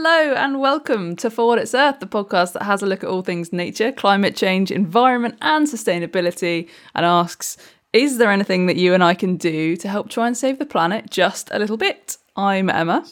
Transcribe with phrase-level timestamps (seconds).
[0.00, 3.10] Hello and welcome to For What It's Earth, the podcast that has a look at
[3.10, 7.56] all things nature, climate change, environment, and sustainability, and asks,
[7.92, 10.66] is there anything that you and I can do to help try and save the
[10.66, 12.16] planet just a little bit?
[12.36, 13.08] I'm Emma.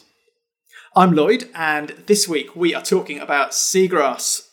[0.95, 4.47] I'm Lloyd, and this week we are talking about seagrass.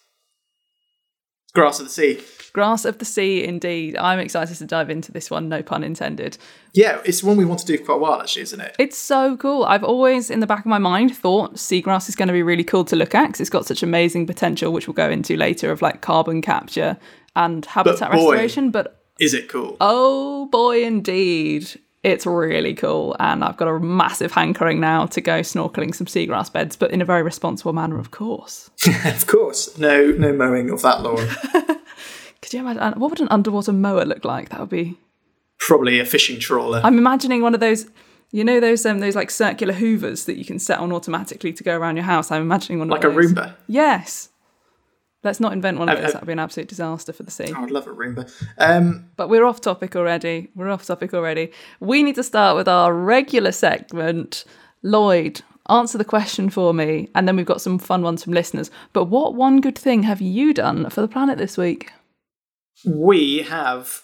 [1.54, 2.20] Grass of the sea.
[2.54, 3.96] Grass of the sea, indeed.
[3.96, 6.38] I'm excited to dive into this one, no pun intended.
[6.72, 8.76] Yeah, it's one we want to do for quite a while, actually, isn't it?
[8.78, 9.64] It's so cool.
[9.64, 12.62] I've always, in the back of my mind, thought seagrass is going to be really
[12.62, 15.72] cool to look at because it's got such amazing potential, which we'll go into later,
[15.72, 16.96] of like carbon capture
[17.34, 18.30] and habitat boy.
[18.30, 18.70] restoration.
[18.70, 19.76] But Is it cool?
[19.80, 21.80] oh boy, indeed.
[22.04, 23.16] It's really cool.
[23.18, 27.00] And I've got a massive hankering now to go snorkeling some seagrass beds, but in
[27.02, 28.70] a very responsible manner, of course.
[29.06, 29.76] of course.
[29.76, 31.26] No, no mowing of that lawn.
[32.44, 33.00] Could you imagine?
[33.00, 34.50] What would an underwater mower look like?
[34.50, 34.98] That would be.
[35.58, 36.82] Probably a fishing trawler.
[36.84, 37.86] I'm imagining one of those.
[38.32, 41.64] You know those um those like circular hoovers that you can set on automatically to
[41.64, 42.30] go around your house.
[42.30, 43.18] I'm imagining one like of a.
[43.18, 43.54] Roomba.
[43.68, 44.28] Let's
[45.22, 46.04] Let's not invent one of those.
[46.04, 47.50] I've- That would be an absolute disaster for the sea.
[47.56, 48.30] Oh, I'd love a Roomba.
[48.58, 50.50] Um, But we're off topic already.
[50.54, 51.50] We're off topic already.
[51.80, 54.44] We need to start with our regular segment.
[54.82, 58.70] Lloyd, answer the question for me, and then we've got some fun ones from listeners.
[58.92, 61.90] But what one good thing have you done for the planet this week?
[62.84, 64.02] We have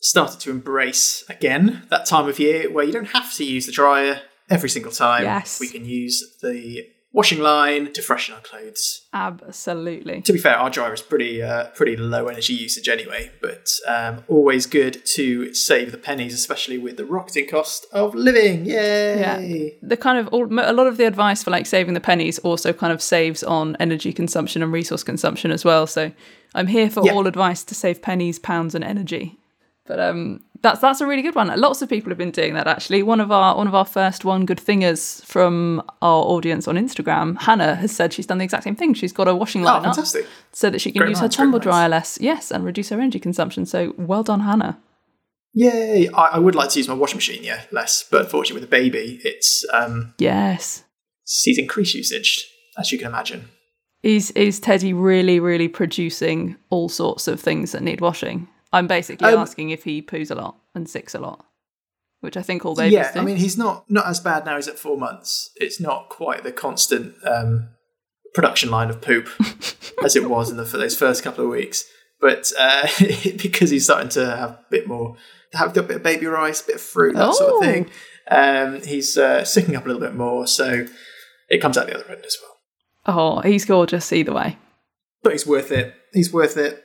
[0.00, 3.72] started to embrace again that time of year where you don't have to use the
[3.72, 5.24] dryer every single time.
[5.24, 5.58] Yes.
[5.60, 9.06] We can use the washing line to freshen our clothes.
[9.14, 10.20] Absolutely.
[10.22, 14.22] To be fair, our dryer is pretty uh, pretty low energy usage anyway, but um,
[14.28, 18.66] always good to save the pennies, especially with the rocketing cost of living.
[18.66, 19.18] Yay!
[19.18, 19.68] Yeah.
[19.82, 22.72] The kind of all, a lot of the advice for like saving the pennies also
[22.72, 25.86] kind of saves on energy consumption and resource consumption as well.
[25.86, 26.12] So
[26.54, 27.12] I'm here for Yeah.
[27.14, 29.38] all advice to save pennies, pounds, and energy.
[29.86, 31.48] But um, that's that's a really good one.
[31.58, 33.02] Lots of people have been doing that actually.
[33.02, 37.40] One of our one of our first one good thingers from our audience on Instagram,
[37.40, 38.94] Hannah, has said she's done the exact same thing.
[38.94, 39.94] She's got a washing Oh, line up
[40.52, 43.20] so that she can Great use her tumble dryer less, yes, and reduce her energy
[43.20, 43.66] consumption.
[43.66, 44.78] So well done, Hannah.
[45.54, 46.08] Yay!
[46.08, 48.70] I, I would like to use my washing machine, yeah, less, but unfortunately with a
[48.70, 50.84] baby, it's um, Yes.
[51.24, 53.48] sees increased usage, as you can imagine.
[54.02, 58.48] Is is Teddy really, really producing all sorts of things that need washing?
[58.76, 61.44] I'm basically Um, asking if he poos a lot and sicks a lot,
[62.20, 63.20] which I think all babies yeah, do.
[63.20, 64.56] I mean, he's not not as bad now.
[64.56, 65.50] He's at four months.
[65.56, 67.70] It's not quite the constant um,
[68.34, 69.28] production line of poop
[70.04, 71.84] as it was in the, for those first couple of weeks.
[72.20, 72.86] But uh,
[73.36, 75.16] because he's starting to have a bit more,
[75.52, 77.58] have a bit of baby rice, a bit of fruit, that sort Oh.
[77.58, 77.90] of thing,
[78.30, 80.46] um, he's uh, sicking up a little bit more.
[80.46, 80.86] So
[81.48, 82.56] it comes out the other end as well.
[83.18, 84.58] oh, he's gorgeous either way.
[85.22, 85.94] But he's worth it.
[86.12, 86.82] He's worth it.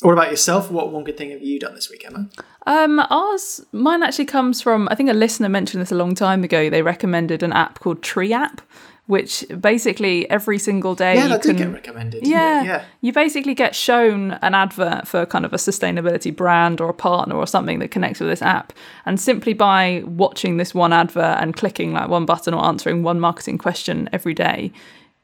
[0.00, 0.70] What about yourself?
[0.70, 2.28] What one good thing have you done this week, Emma?
[2.66, 4.88] Um, ours, mine actually comes from.
[4.90, 6.68] I think a listener mentioned this a long time ago.
[6.68, 8.60] They recommended an app called Tree App,
[9.06, 12.26] which basically every single day Yeah, you that can get recommended.
[12.26, 12.62] Yeah.
[12.62, 12.84] yeah.
[13.00, 17.34] You basically get shown an advert for kind of a sustainability brand or a partner
[17.34, 18.74] or something that connects with this app.
[19.06, 23.18] And simply by watching this one advert and clicking like one button or answering one
[23.18, 24.72] marketing question every day,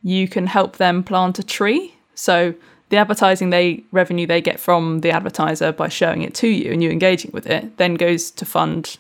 [0.03, 1.95] you can help them plant a tree.
[2.15, 2.55] So
[2.93, 6.83] the advertising they revenue they get from the advertiser by showing it to you and
[6.83, 8.99] you engaging with it then goes to fund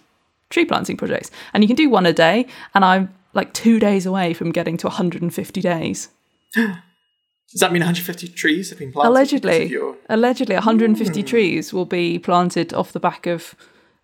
[0.49, 1.31] tree planting projects.
[1.53, 4.79] And you can do one a day and I'm like 2 days away from getting
[4.79, 6.09] to 150 days.
[6.55, 9.11] Does that mean 150 trees have been planted?
[9.11, 11.27] allegedly your- allegedly 150 hmm.
[11.27, 13.55] trees will be planted off the back of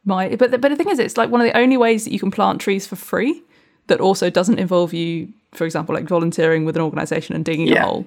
[0.04, 2.12] my but the, but the thing is it's like one of the only ways that
[2.12, 3.42] you can plant trees for free
[3.86, 7.80] that also doesn't involve you for example like volunteering with an organization and digging a
[7.80, 8.06] hole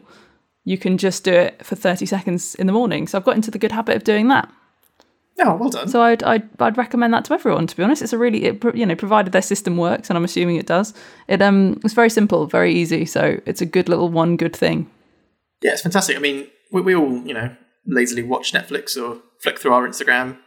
[0.63, 3.51] you can just do it for 30 seconds in the morning so i've got into
[3.51, 4.49] the good habit of doing that
[5.39, 5.87] Oh, well done.
[5.87, 8.63] so i'd i'd, I'd recommend that to everyone to be honest it's a really it,
[8.75, 10.93] you know provided their system works and i'm assuming it does
[11.27, 14.87] it um it's very simple very easy so it's a good little one good thing
[15.63, 16.15] Yeah, it's fantastic.
[16.17, 17.55] I mean, we, we all, you know,
[17.85, 20.37] lazily watch Netflix or flick through our Instagram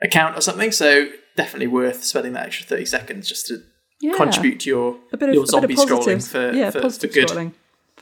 [0.00, 0.70] account or something.
[0.72, 3.58] So definitely worth spending that extra 30 seconds just to
[4.00, 6.70] yeah contribute to your, a bit of, your a bit zombie of scrolling for, yeah,
[6.70, 7.28] for, for positive good.
[7.28, 7.52] scrolling.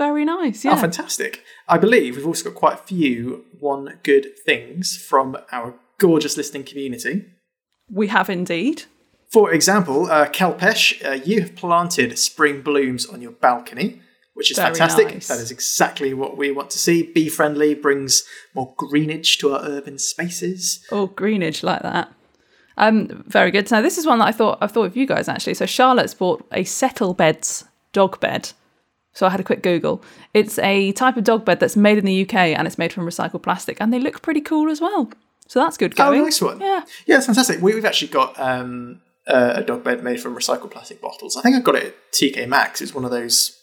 [0.00, 0.64] Very nice.
[0.64, 0.80] Oh, Yeah.
[0.80, 1.44] fantastic.
[1.68, 6.64] I believe we've also got quite a few one good things from our gorgeous listening
[6.64, 7.14] community.
[7.92, 8.84] we have indeed.
[9.32, 14.00] For example, uh, Kelpesh, uh, you have planted spring blooms on your balcony,
[14.34, 15.08] which is Very fantastic.
[15.12, 15.26] nice.
[15.28, 17.02] That is exactly what we want to see.
[17.02, 18.22] Bee friendly brings
[18.54, 20.62] more greenage to our urban spaces.
[20.90, 22.10] Oh, greenage like that.
[22.78, 23.70] Um, very good.
[23.70, 25.54] Now this is one that I thought I thought of you guys actually.
[25.54, 28.52] So Charlotte's bought a settle beds dog bed.
[29.12, 30.02] So I had a quick Google.
[30.34, 33.06] It's a type of dog bed that's made in the UK and it's made from
[33.06, 35.10] recycled plastic, and they look pretty cool as well.
[35.48, 36.08] So that's good going.
[36.08, 36.24] Oh, going.
[36.24, 36.60] nice one.
[36.60, 36.84] Yeah.
[37.06, 37.60] Yeah, it's fantastic.
[37.60, 41.36] We, we've actually got um, uh, a dog bed made from recycled plastic bottles.
[41.36, 42.80] I think I got it at TK Maxx.
[42.80, 43.58] It's one of those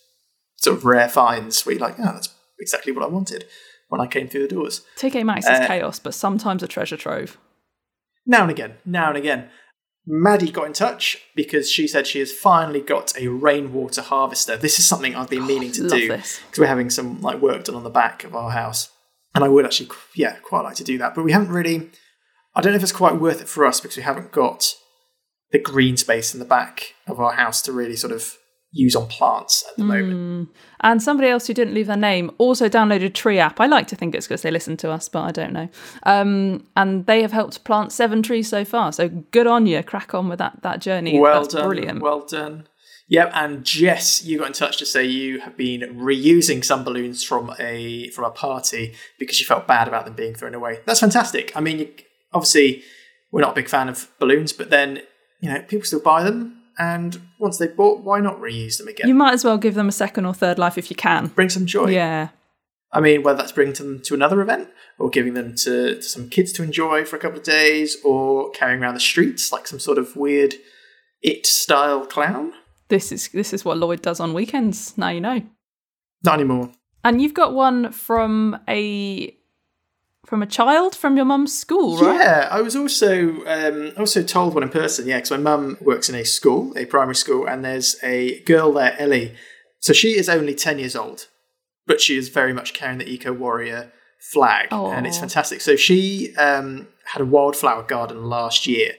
[0.58, 3.46] sort of rare finds where you're like, oh, that's exactly what I wanted
[3.88, 4.82] when I came through the doors.
[4.98, 7.38] TK Maxx is chaos, but sometimes a treasure trove.
[8.26, 9.50] Now and again, now and again.
[10.10, 14.56] Maddie got in touch because she said she has finally got a rainwater harvester.
[14.56, 17.76] This is something I've been meaning to do because we're having some like work done
[17.76, 18.90] on the back of our house,
[19.36, 21.14] and I would actually, yeah, quite like to do that.
[21.14, 21.90] But we haven't really.
[22.56, 24.76] I don't know if it's quite worth it for us because we haven't got
[25.52, 28.38] the green space in the back of our house to really sort of
[28.78, 30.50] use on plants at the moment.
[30.82, 33.60] And somebody else who didn't leave their name also downloaded Tree app.
[33.60, 35.70] I like to think it's because they listen to us, but I don't know.
[36.04, 38.92] Um, and they have helped plant seven trees so far.
[38.92, 39.82] So good on you.
[39.84, 41.20] Crack on with that that journey.
[41.20, 42.02] Well That's done, brilliant.
[42.02, 42.68] well done.
[43.10, 47.24] Yep, and Jess, you got in touch to say you have been reusing some balloons
[47.24, 50.80] from a from a party because you felt bad about them being thrown away.
[50.86, 51.56] That's fantastic.
[51.56, 51.90] I mean, you,
[52.34, 52.84] obviously,
[53.32, 55.02] we're not a big fan of balloons, but then
[55.40, 59.08] you know people still buy them, and once they've bought, why not reuse them again?
[59.08, 61.28] you might as well give them a second or third life if you can.
[61.28, 61.88] Bring some joy.
[61.88, 62.30] Yeah.
[62.92, 66.30] I mean, whether that's bringing them to another event or giving them to, to some
[66.30, 69.80] kids to enjoy for a couple of days or carrying around the streets like some
[69.80, 70.56] sort of weird
[71.22, 72.54] it style clown.
[72.88, 74.98] This is this is what Lloyd does on weekends.
[74.98, 75.42] Now you know.
[76.24, 76.72] Not anymore.
[77.04, 79.37] And you've got one from a
[80.28, 82.20] from a child from your mum's school, right?
[82.20, 85.08] Yeah, I was also um, also told one in person.
[85.08, 88.74] Yeah, because my mum works in a school, a primary school, and there's a girl
[88.74, 89.36] there, Ellie.
[89.80, 91.28] So she is only ten years old,
[91.86, 95.62] but she is very much carrying the eco warrior flag, and it's fantastic.
[95.62, 98.96] So she um, had a wildflower garden last year,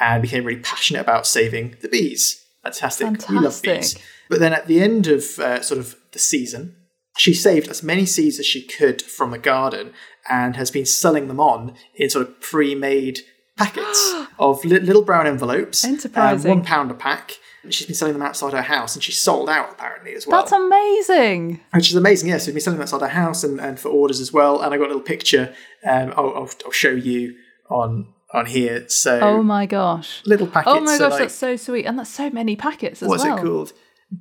[0.00, 2.42] and became really passionate about saving the bees.
[2.62, 3.98] Fantastic, we love bees.
[4.30, 6.76] But then at the end of uh, sort of the season,
[7.16, 9.92] she saved as many seeds as she could from the garden
[10.28, 13.20] and has been selling them on in sort of pre-made
[13.56, 16.48] packets of li- little brown envelopes, um, Enterprising.
[16.48, 17.38] one pound a pack.
[17.68, 20.50] She's been selling them outside her house, and she's sold out apparently as well, That's
[20.50, 21.60] amazing.
[21.72, 22.28] which is amazing.
[22.28, 24.60] Yes, we've been selling them outside her house and, and for orders as well.
[24.60, 25.54] And I got a little picture.
[25.88, 27.36] Um, I'll, I'll, I'll show you
[27.70, 28.88] on on here.
[28.88, 30.22] So Oh my gosh.
[30.24, 30.74] little packets.
[30.76, 31.84] Oh my gosh, like- that's so sweet.
[31.84, 33.34] And that's so many packets as what's well.
[33.34, 33.72] What's it called?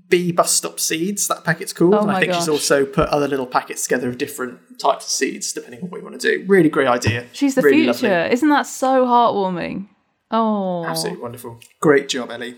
[0.10, 1.28] Bee bus stop seeds.
[1.28, 1.94] That packet's called.
[1.94, 5.12] Oh and I think she's also put other little packets together of different types of
[5.12, 6.46] seeds, depending on what you want to do.
[6.48, 7.26] Really great idea.
[7.34, 8.08] She's the really future.
[8.08, 8.34] lovely.
[8.34, 9.88] Isn't that so heartwarming?
[10.30, 11.60] Oh, Absolutely wonderful.
[11.82, 12.56] Great job, Ellie.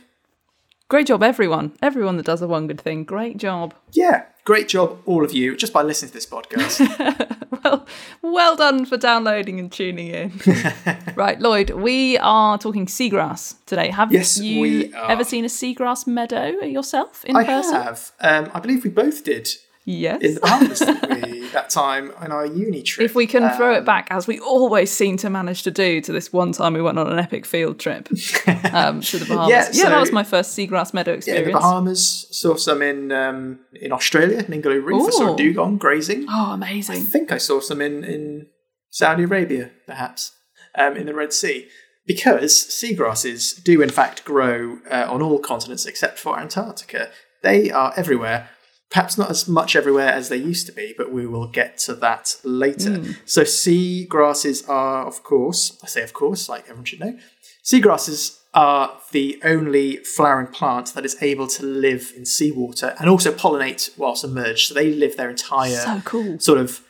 [0.93, 1.75] Great job, everyone.
[1.81, 3.03] Everyone that does a one good thing.
[3.03, 3.73] Great job.
[3.93, 7.39] Yeah, great job, all of you, just by listening to this podcast.
[7.63, 7.87] Well,
[8.21, 10.33] well done for downloading and tuning in.
[11.15, 13.89] right, Lloyd, we are talking seagrass today.
[13.89, 17.75] Have Yes, you ever seen a seagrass meadow yourself in I person?
[17.75, 18.11] have.
[18.19, 19.47] Um, I believe we both did
[19.85, 20.21] Yes.
[20.21, 23.05] in the Bahamas we, that time on our uni trip.
[23.05, 25.99] if we can throw Um, it back, as we always seem to manage to do,
[26.01, 28.07] to this one time we went on an epic field trip
[28.73, 29.49] um, to the Bahamas.
[29.49, 31.47] Yeah, Yeah, that was my first seagrass meadow experience.
[31.47, 32.27] Yeah, the Bahamas.
[32.31, 35.07] Saw some in um, in Australia, Ningaloo Reef.
[35.07, 36.25] I saw a dugong grazing.
[36.29, 36.95] oh, amazing.
[36.97, 38.47] I think I saw some in, in
[38.89, 40.31] Saudi Arabia, perhaps,
[40.75, 41.67] um, in the Red Sea.
[42.05, 47.09] Because seagrasses do, in fact, grow uh, on all continents except for Antarctica.
[47.43, 48.49] They are everywhere.
[48.93, 51.95] Perhaps not as much everywhere as they used to be, but we will get to
[51.95, 53.03] that later.
[53.25, 57.17] So, seagrasses are, of course, I say of course, like everyone should know,
[57.63, 63.31] seagrasses are the only flowering plant that is able to live in seawater and also
[63.33, 64.67] pollinate while submerged.
[64.67, 66.39] So, they live their entire So cool.
[66.39, 66.81] sort of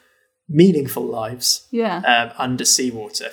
[0.50, 2.00] meaningful lives Yeah.
[2.00, 3.30] um, under seawater.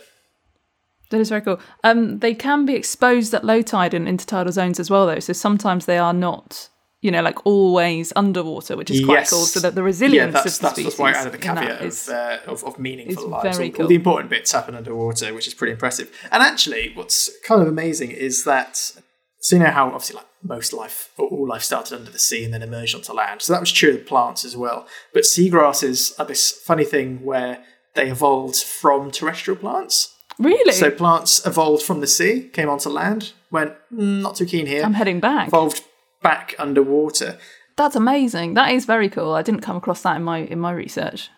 [1.11, 1.59] That is very cool.
[1.83, 5.19] Um, they can be exposed at low tide in intertidal zones as well, though.
[5.19, 6.69] So sometimes they are not,
[7.03, 9.31] you know, like always underwater, which is quite Yes.
[9.31, 9.45] cool.
[9.47, 11.39] So that the Yeah, resilience that's, of the that's, species that's why I added the
[11.39, 13.57] caveat is- of, uh, of, of meaningful lives.
[13.57, 13.83] very all, cool.
[13.85, 16.11] all the important bits happen underwater, which is pretty impressive.
[16.31, 20.73] And actually, what's kind of amazing is that, so you know how obviously like most
[20.73, 23.43] life, or all life started under the sea and then emerged onto land.
[23.43, 24.87] So that was true of plants as well.
[25.15, 27.63] But seagrasses are this funny thing where
[27.95, 30.15] they evolved from terrestrial plants.
[30.39, 30.73] really.
[30.73, 34.83] So plants evolved from the sea, came onto land, went, "Mm, not too keen here.
[34.83, 35.49] I'm heading back.
[35.49, 35.83] evolved
[36.23, 37.39] back underwater.
[37.77, 38.55] That's amazing.
[38.55, 39.33] That is very cool.
[39.33, 41.31] I didn't come across that in my in my research.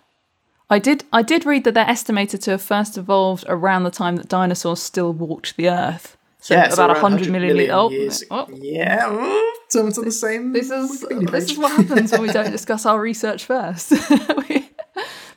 [0.69, 4.17] I did I did read that they're estimated to have first evolved around the time
[4.17, 6.17] that dinosaurs still walked the earth.
[6.41, 8.25] So yeah, so about around 100 million, million oh, years.
[8.29, 10.53] oh, Yeah, oh, someone's on the same.
[10.53, 13.93] this is this is what happens when we don't discuss our research first.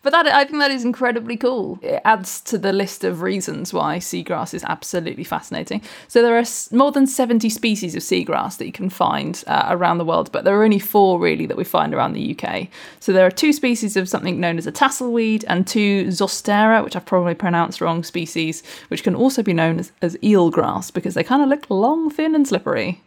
[0.05, 1.79] But that I think that is incredibly cool.
[1.81, 5.81] It adds to the list of reasons why seagrass is absolutely fascinating.
[6.07, 9.97] So there are more than 70 species of seagrass that you can find uh, around
[9.97, 12.67] the world, but there are only four really that we find around the UK.
[12.99, 16.95] So there are two species of something known as a tasselweed and two zostera, which
[16.95, 21.23] I've probably pronounced wrong species, which can also be known as, as eelgrass because they
[21.23, 23.01] kind of look long, thin, and slippery.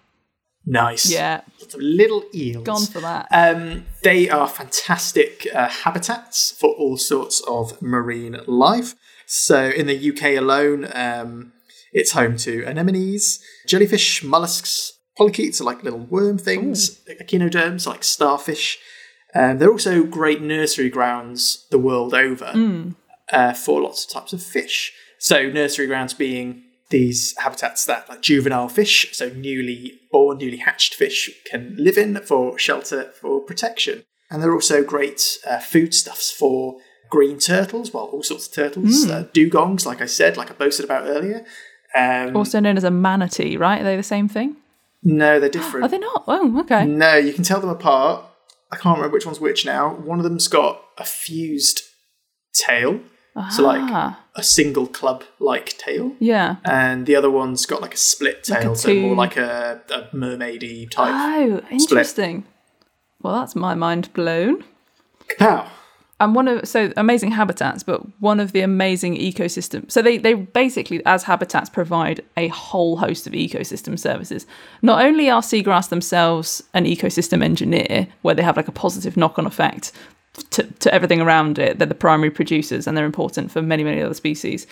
[0.66, 1.10] Nice.
[1.10, 2.64] Yeah, Lots of little eels.
[2.64, 3.26] gone for that.
[3.30, 8.94] Um, they are fantastic uh, habitats for all sorts of marine life.
[9.26, 11.52] So in the UK alone, um,
[11.92, 18.78] it's home to anemones, jellyfish, mollusks, polychaetes are like little worm things, echinoderms like starfish.
[19.34, 22.52] Um, they're also great nursery grounds the world over
[23.32, 24.92] uh, for lots of types of fish.
[25.18, 30.94] So nursery grounds being these habitats that like juvenile fish, so newly born, newly hatched
[30.94, 34.04] fish can live in for shelter, for protection.
[34.30, 36.76] And they're also great uh, foodstuffs for
[37.10, 40.84] green turtles, well, all sorts of turtles, uh, dugongs, like I said, like I boasted
[40.84, 41.44] about earlier.
[41.96, 43.80] Um, also known as a manatee, right?
[43.80, 44.56] Are they the same thing?
[45.02, 45.84] no, they're different.
[45.86, 46.24] Are they not?
[46.26, 46.84] Oh, okay.
[46.84, 48.24] No, you can tell them apart.
[48.70, 49.94] I can't remember which one's which now.
[49.94, 51.80] One of them's got a fused
[52.52, 53.00] tail,
[53.50, 56.12] so like Ah, a single club like tail.
[56.20, 56.56] yeah.
[56.64, 60.14] and the other one's got like a split Like tail, so more like a, a
[60.16, 61.12] mermaidy type.
[61.14, 62.44] Oh, interesting.
[63.22, 64.64] Well, that's my mind blown.
[65.28, 65.66] Kapow!
[66.20, 70.34] and one of so amazing habitats but one of the amazing ecosystems so they they
[70.34, 74.44] basically as habitats provide a whole host of ecosystem services
[74.82, 79.46] not only are seagrass themselves an ecosystem engineer where they have like a positive knock-on
[79.46, 79.92] effect
[80.50, 84.00] to, to everything around it they're the primary producers and they're important for many many
[84.02, 84.66] other species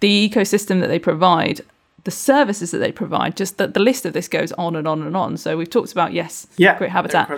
[0.00, 1.60] the ecosystem that they provide
[2.04, 5.02] the services that they provide just that the list of this goes on and on
[5.02, 5.36] and on.
[5.36, 7.28] So we've talked about yes Yeah, great habitat.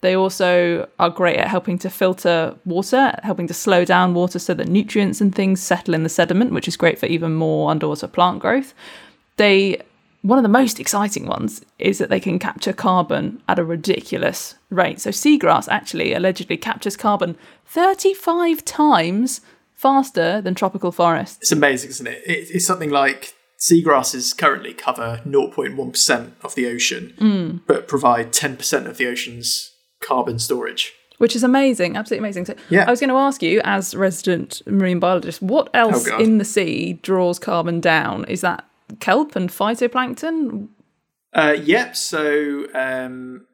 [0.00, 4.54] they also are great at helping to filter water, helping to slow down water so
[4.54, 8.06] that nutrients and things settle in the sediment, which is great for even more underwater
[8.06, 8.72] plant growth.
[9.36, 9.82] They
[10.24, 14.54] one of the most exciting ones is that they can capture carbon at a ridiculous
[14.70, 14.98] rate.
[14.98, 19.42] So seagrass actually allegedly captures carbon 35 times
[19.74, 21.38] faster than tropical forests.
[21.42, 22.22] It's amazing, isn't it?
[22.26, 22.48] it?
[22.54, 27.60] It's something like seagrasses currently cover 0.1% of the ocean, Mm.
[27.66, 30.94] but provide 10% of the ocean's carbon storage.
[31.18, 32.46] Which is amazing, absolutely amazing.
[32.46, 32.84] So Yeah.
[32.86, 36.44] I was going to ask you, as resident marine biologist, what else Oh, in the
[36.46, 38.24] sea draws carbon down?
[38.24, 38.64] Is that
[39.00, 40.68] kelp and phytoplankton?
[41.32, 41.96] Uh, yep.
[41.96, 43.46] So um,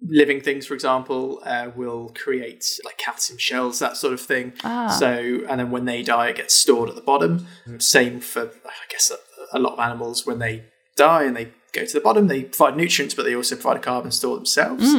[0.00, 4.52] living things, for example, uh, will create like calcium shells, that sort of thing.
[4.64, 4.88] Ah.
[4.88, 7.46] So and then when they die, it gets stored at the bottom.
[7.78, 10.64] Same for I guess a, a lot of animals when they
[10.96, 13.80] die and they go to the bottom, they provide nutrients, but they also provide a
[13.80, 14.94] carbon store themselves.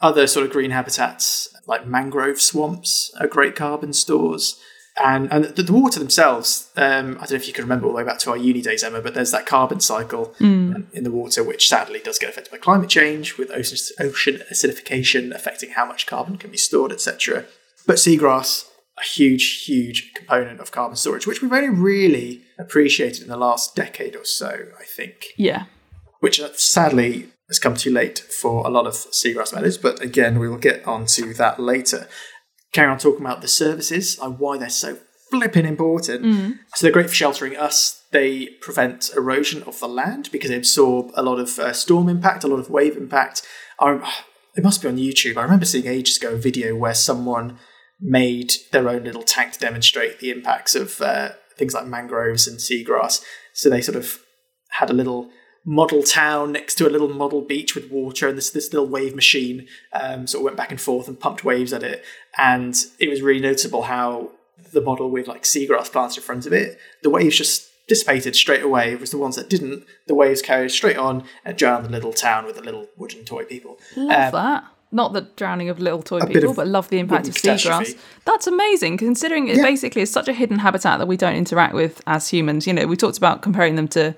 [0.00, 4.60] Other sort of green habitats like mangrove swamps are great carbon stores.
[5.02, 7.92] And, and the, the water themselves, um, I don't know if you can remember all
[7.92, 11.10] the way back to our uni days, Emma, but there's that carbon cycle in the
[11.10, 15.84] water, which sadly does get affected by climate change, with ocean, ocean acidification affecting how
[15.84, 17.44] much carbon can be stored, etc.
[17.86, 23.28] But seagrass, a huge, huge component of carbon storage, which we've only really appreciated in
[23.28, 25.64] the last decade or so, I think Yeah.
[26.20, 29.76] which uh, sadly has come too late for a lot of seagrass meadows.
[29.76, 32.08] But again, we will get onto that later.
[32.74, 34.98] Carry on talking about the services and why they're so
[35.30, 36.24] flipping important.
[36.74, 38.02] So they're great for sheltering us.
[38.10, 42.44] They prevent erosion of the land because they absorb a lot of uh, storm impact,
[42.44, 43.42] a lot of wave impact.
[43.80, 44.22] I,
[44.56, 45.36] it must be on YouTube.
[45.36, 47.58] I remember seeing ages ago a video where someone
[48.00, 52.58] made their own little tank to demonstrate the impacts of uh, things like mangroves and
[52.58, 53.22] seagrass.
[53.52, 54.18] So they sort of
[54.78, 55.30] had a little
[55.64, 59.14] model town next to a little model beach with water and this this little wave
[59.14, 62.04] machine um, sort of went back and forth and pumped waves at it
[62.36, 64.30] and it was really noticeable how
[64.72, 68.62] the model with like seagrass plants in front of it the waves just dissipated straight
[68.62, 71.90] away it was the ones that didn't the waves carried straight on and drowned the
[71.90, 74.64] little town with the little wooden toy people Love that.
[74.92, 77.96] Not the drowning of little toy Um, people, but love the impact of seagrass.
[78.26, 79.64] That's amazing, considering it Yeah.
[79.64, 82.64] basically is such a hidden habitat that we don't interact with as humans.
[82.68, 84.14] You know, we talked about comparing them to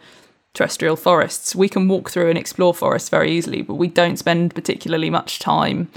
[0.57, 1.55] terrestrial forests.
[1.55, 5.39] We can walk through and explore forests very easily, but we don't spend particularly much
[5.39, 5.89] time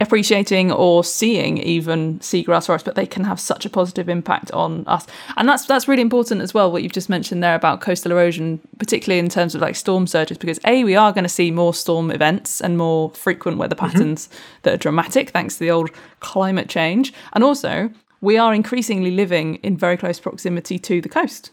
[0.00, 4.86] appreciating or seeing even seagrass forests, but they can have such a positive impact on
[4.86, 5.06] us.
[5.36, 8.60] And that's that's really important as well, what you've just mentioned there about coastal erosion,
[8.78, 11.74] particularly in terms of like storm surges, because A, we are going to see more
[11.74, 13.90] storm events and more frequent weather mm-hmm.
[13.90, 14.30] patterns
[14.62, 15.90] that are dramatic thanks to the old
[16.20, 17.12] climate change.
[17.34, 17.90] And also
[18.22, 21.50] we are increasingly living in very close proximity to the coast.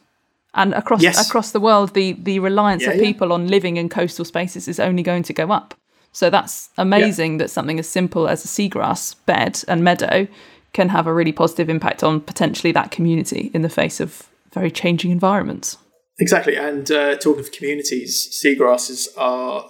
[0.53, 1.27] And across Yes.
[1.27, 3.03] across the world, the the reliance Yeah, of yeah.
[3.03, 5.75] people on living in coastal spaces is only going to go up.
[6.11, 10.27] So that's amazing that something as simple as a seagrass bed and meadow
[10.73, 14.71] can have a really positive impact on potentially that community in the face of very
[14.71, 15.77] changing environments.
[16.19, 16.55] Exactly.
[16.55, 19.69] And uh, talking of communities, seagrasses are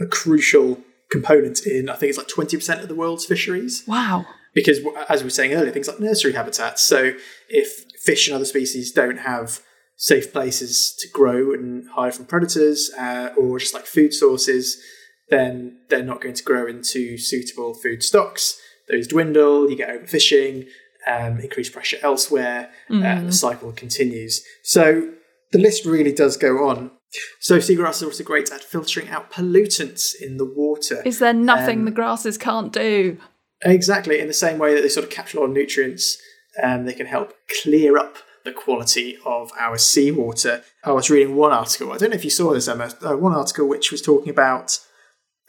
[0.00, 0.78] a crucial
[1.10, 3.84] component in, I think it's like 20% of the world's fisheries.
[3.86, 4.24] Wow.
[4.54, 6.82] Because, as we were saying earlier, things like nursery habitats.
[6.82, 7.12] So,
[7.50, 9.60] if fish and other species don't have
[10.02, 14.82] safe places to grow and hide from predators uh, or just like food sources,
[15.30, 18.60] then they're not going to grow into suitable food stocks.
[18.90, 20.66] Those dwindle, you get overfishing,
[21.06, 23.04] um, increased pressure elsewhere, mm.
[23.04, 24.44] uh, the cycle continues.
[24.64, 25.12] So
[25.52, 26.90] the list really does go on.
[27.38, 31.00] So seagrasses are also great at filtering out pollutants in the water.
[31.04, 33.18] Is there nothing um, the grasses can't do?
[33.64, 34.18] Exactly.
[34.18, 36.20] In the same way that they sort of capture a lot of nutrients,
[36.60, 40.62] um, they can help clear up the quality of our seawater.
[40.84, 41.92] I was reading one article.
[41.92, 42.92] I don't know if you saw this, Emma.
[43.04, 44.78] Uh, one article which was talking about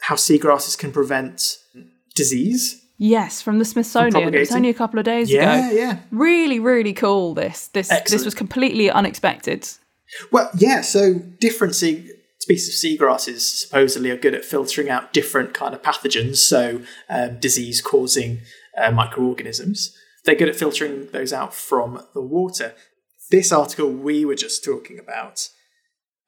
[0.00, 1.58] how seagrasses can prevent
[2.14, 2.80] disease.
[2.96, 4.34] Yes, from the Smithsonian.
[4.34, 5.74] It was only a couple of days yeah, ago.
[5.74, 5.98] Yeah, yeah.
[6.12, 7.34] Really, really cool.
[7.34, 8.10] This, this, Excellent.
[8.10, 9.68] this was completely unexpected.
[10.30, 10.80] Well, yeah.
[10.82, 12.08] So different sea-
[12.38, 17.40] species of seagrasses supposedly are good at filtering out different kind of pathogens, so um,
[17.40, 18.42] disease-causing
[18.78, 19.96] uh, microorganisms.
[20.24, 22.74] They're good at filtering those out from the water.
[23.30, 25.48] This article we were just talking about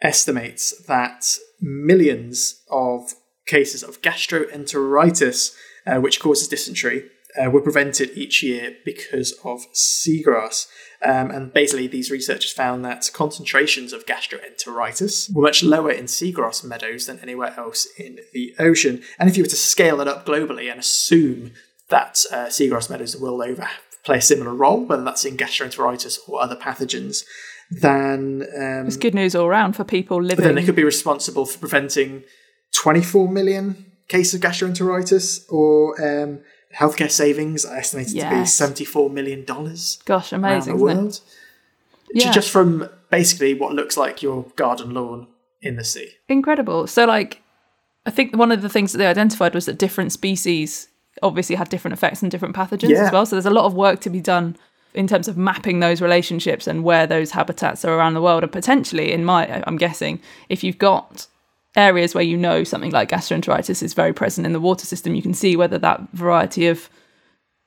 [0.02, 3.14] estimates that millions of
[3.46, 5.54] cases of gastroenteritis,
[5.86, 7.04] uh, which causes dysentery,
[7.40, 10.66] uh, were prevented each year because of seagrass.
[11.02, 16.64] Um, and basically, these researchers found that concentrations of gastroenteritis were much lower in seagrass
[16.64, 19.02] meadows than anywhere else in the ocean.
[19.18, 21.52] And if you were to scale it up globally and assume
[21.88, 23.68] that uh, seagrass meadows will over
[24.06, 27.24] play a similar role, whether that's in gastroenteritis or other pathogens,
[27.70, 30.44] then um, it's good news all around for people living.
[30.44, 32.22] Then they could be responsible for preventing
[32.72, 36.40] 24 million cases of gastroenteritis or um,
[36.74, 38.30] healthcare savings are estimated yes.
[38.30, 39.98] to be 74 million dollars.
[40.04, 40.76] Gosh, amazing!
[40.76, 41.20] The world.
[42.14, 42.30] Yeah.
[42.30, 45.26] Just from basically what looks like your garden lawn
[45.60, 46.12] in the sea.
[46.28, 46.86] Incredible.
[46.86, 47.42] So, like,
[48.06, 50.88] I think one of the things that they identified was that different species
[51.22, 53.04] obviously had different effects and different pathogens yeah.
[53.04, 53.26] as well.
[53.26, 54.56] So there's a lot of work to be done
[54.94, 58.42] in terms of mapping those relationships and where those habitats are around the world.
[58.42, 61.26] And potentially, in my, I'm guessing, if you've got
[61.76, 65.22] areas where you know something like gastroenteritis is very present in the water system, you
[65.22, 66.88] can see whether that variety of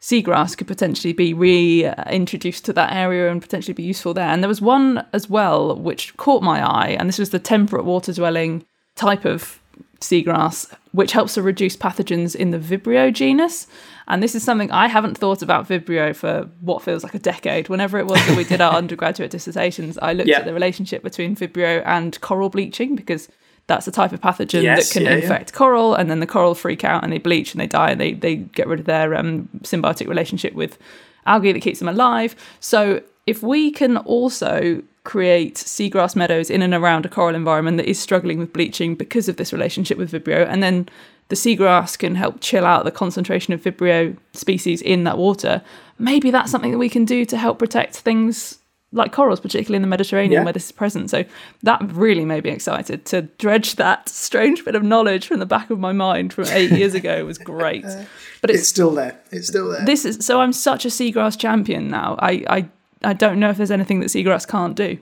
[0.02, 4.28] seagrass could potentially be reintroduced to that area and potentially be useful there.
[4.28, 7.86] And there was one as well which caught my eye, and this was the temperate
[7.86, 9.59] water dwelling type of
[10.00, 13.68] seagrass, which helps to reduce pathogens in the Vibrio genus.
[14.08, 17.70] And this is something I haven't thought about Vibrio for what feels like a decade.
[17.70, 20.40] Whenever it was that we did our undergraduate dissertations, I looked yeah.
[20.40, 23.30] at the relationship between Vibrio and coral bleaching because
[23.68, 25.58] that's a type of pathogen yes, that can yeah, infect yeah.
[25.58, 28.14] coral, and then the coral freak out and they bleach and they die and they,
[28.14, 30.80] they get rid of their um, symbiotic relationship with
[31.28, 32.36] algae that keeps them alive.
[32.60, 37.90] So if we can also create seagrass meadows in and around a coral environment that
[37.90, 40.90] is struggling with bleaching because of this relationship with Vibrio, and then
[41.30, 45.62] the seagrass can help chill out the concentration of Vibrio species in that water,
[45.98, 48.58] maybe that's something that we can do to help protect things
[48.92, 50.44] like corals, particularly in the Mediterranean yeah.
[50.44, 51.12] where this is present.
[51.12, 51.24] So
[51.62, 55.70] that really made me excited to dredge that strange bit of knowledge from the back
[55.70, 57.86] of my mind from eight years ago was great.
[57.86, 58.06] Uh,
[58.42, 59.20] but it's, it's, still there.
[59.32, 59.86] It's still there.
[59.86, 62.16] This is so I'm such a seagrass champion now.
[62.18, 62.70] I, I
[63.04, 65.00] I don't know if there's anything that seagrass can't do.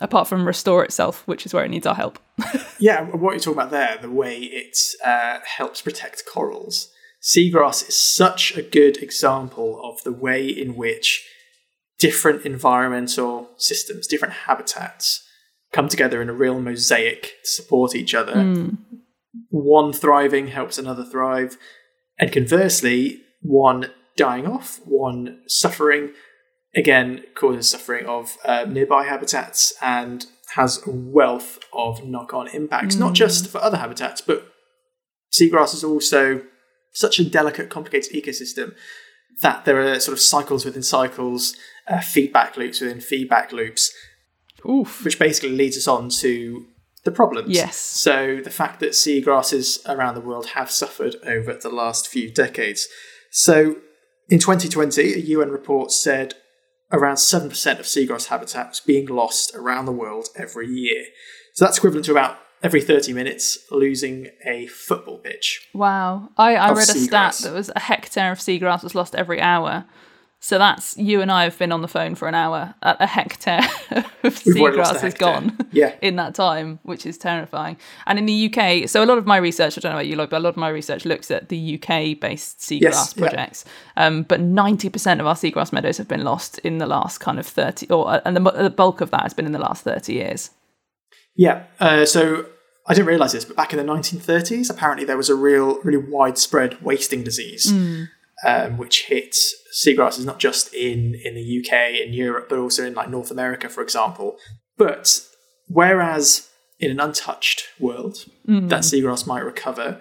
[0.00, 2.18] Apart from restore itself, which is where it needs our help.
[2.80, 6.90] yeah, what you're talking about there, the way it uh, helps protect corals.
[7.22, 11.24] Seagrass is such a good example of the way in which
[11.98, 15.24] different environmental systems, different habitats
[15.72, 18.34] come together in a real mosaic to support each other.
[18.34, 18.78] Mm.
[19.50, 21.56] One thriving helps another thrive.
[22.18, 26.10] And conversely, one dying off, one suffering,
[26.74, 32.96] again, causes suffering of uh, nearby habitats and has a wealth of knock on impacts,
[32.96, 33.00] mm.
[33.00, 34.46] not just for other habitats, but
[35.32, 36.42] seagrass is also
[36.92, 38.74] such a delicate, complicated ecosystem
[39.40, 41.56] that there are sort of cycles within cycles,
[41.88, 43.92] uh, feedback loops within feedback loops,
[44.68, 45.04] Oof.
[45.04, 46.66] which basically leads us on to
[47.04, 47.54] the problems.
[47.54, 47.76] Yes.
[47.76, 52.88] So the fact that seagrasses around the world have suffered over the last few decades.
[53.30, 53.76] So
[54.28, 56.34] in 2020, a UN report said
[56.92, 57.46] around 7%
[57.78, 61.06] of seagrass habitat was being lost around the world every year.
[61.54, 65.68] So that's equivalent to about every 30 minutes losing a football pitch.
[65.72, 66.30] Wow.
[66.36, 69.84] I, I read a stat that was a hectare of seagrass was lost every hour.
[70.44, 72.74] So that's you and I have been on the phone for an hour.
[72.82, 73.60] A hectare
[74.24, 75.94] of seagrass is gone yeah.
[76.02, 77.76] in that time, which is terrifying.
[78.06, 80.16] And in the UK, so a lot of my research, I don't know about you,
[80.16, 83.64] but a lot of my research looks at the UK based seagrass yes, projects.
[83.96, 84.06] Yeah.
[84.06, 87.46] Um, but 90% of our seagrass meadows have been lost in the last kind of
[87.46, 90.50] 30, or and the, the bulk of that has been in the last 30 years.
[91.36, 91.66] Yeah.
[91.78, 92.46] Uh, so
[92.88, 96.04] I didn't realize this, but back in the 1930s, apparently there was a real, really
[96.04, 98.08] widespread wasting disease, mm.
[98.46, 99.36] Um, which hit
[99.72, 103.68] seagrasses not just in in the UK and Europe, but also in like North America,
[103.68, 104.36] for example.
[104.76, 105.20] But
[105.68, 106.48] whereas
[106.82, 108.26] in an untouched world
[108.68, 110.00] that seagrass might recover.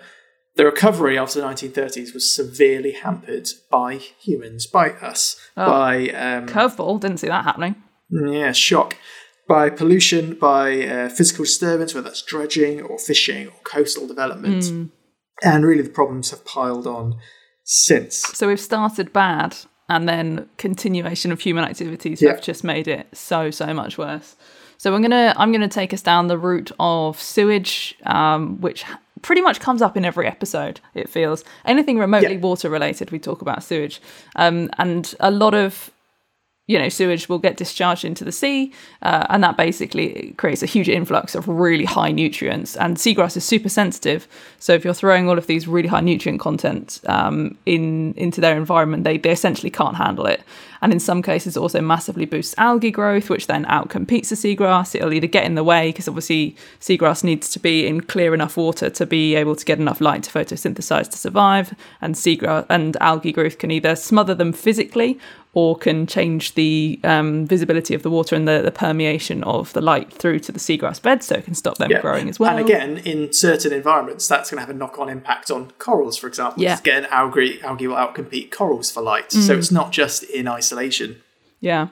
[0.55, 6.99] The recovery after the 1930s was severely hampered by humans, by us, by um, Curveball,
[6.99, 7.75] didn't see that happening.
[8.09, 8.97] yeah, shock,
[9.47, 14.65] by pollution, by uh, physical disturbance, whether that's dredging or fishing or coastal development,
[15.41, 17.17] and really the problems have piled on
[17.63, 18.17] since.
[18.17, 19.55] So we've started bad,
[19.89, 22.31] and then continuation of human activities Yeah.
[22.31, 24.35] have just made it so so much worse.
[24.77, 28.83] So I'm gonna I'm gonna take us down the route of sewage, um, which
[29.21, 30.79] pretty much comes up in every episode.
[30.95, 32.39] It feels anything remotely Yeah.
[32.39, 34.01] water related, we talk about sewage,
[34.35, 35.91] um, and a lot of
[36.67, 38.71] you know, sewage will get discharged into the sea,
[39.01, 42.77] uh, and that basically creates a huge influx of really high nutrients.
[42.77, 44.27] And seagrass is super sensitive,
[44.59, 48.55] so if you're throwing all of these really high nutrient content um, in into their
[48.55, 50.43] environment, they they essentially can't handle it.
[50.83, 54.95] And in some cases, also massively boosts algae growth, which then outcompetes the seagrass.
[54.95, 58.57] It'll either get in the way because obviously seagrass needs to be in clear enough
[58.57, 62.97] water to be able to get enough light to photosynthesize to survive, and seagrass and
[63.01, 65.19] algae growth can either smother them physically
[65.53, 69.81] or can change the um, visibility of the water and the, the permeation of the
[69.81, 71.99] light through to the seagrass bed, so it can stop them Yeah.
[71.99, 72.55] growing as well.
[72.57, 76.27] And again, in certain environments, that's going to have a knock-on impact on corals, for
[76.27, 76.63] example.
[76.63, 76.79] Yeah.
[76.79, 79.29] Again, algae, algae will outcompete corals for light.
[79.31, 79.41] Mm.
[79.45, 81.21] So it's not just in isolation.
[81.59, 81.89] Yeah.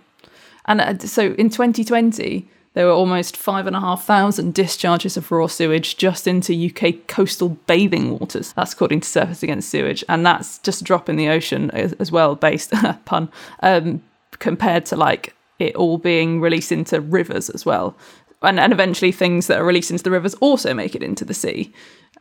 [0.66, 5.32] And uh, so in 2020, there were almost five and a half thousand discharges of
[5.32, 8.54] raw sewage just into UK coastal bathing waters.
[8.54, 10.04] That's according to Surfers Against Sewage.
[10.08, 12.72] And that's just a drop in the ocean as, well, based,
[13.06, 14.04] pun, um,
[14.34, 17.96] compared to like it all being released into rivers as well.
[18.42, 21.34] And, and eventually things that are released into the rivers also make it into the
[21.34, 21.74] sea.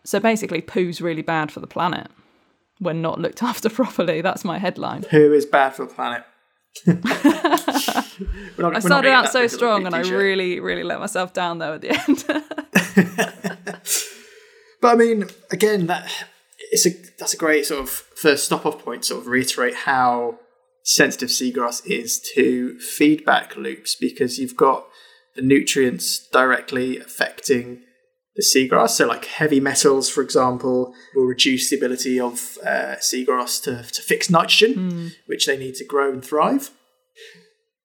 [0.02, 2.08] So basically, poo's really bad for the planet
[2.78, 4.22] when not looked after properly.
[4.22, 5.04] That's my headline.
[5.10, 6.24] Who is bad for the planet?
[8.58, 11.32] Not- I started out so big of a strong and I really, really let myself
[11.32, 12.24] down though at the end.
[14.80, 16.10] But I mean, again, that
[16.70, 19.04] it's a that's a great sort of first stop off point.
[19.04, 20.38] Sort of reiterate how
[20.84, 24.86] sensitive seagrass is to feedback loops because you've got
[25.34, 27.82] the nutrients directly affecting
[28.38, 28.90] the seagrass.
[28.90, 34.02] So, like heavy metals, for example, will reduce the ability of uh, seagrass to to
[34.02, 36.70] fix nitrogen, which they need to grow and thrive.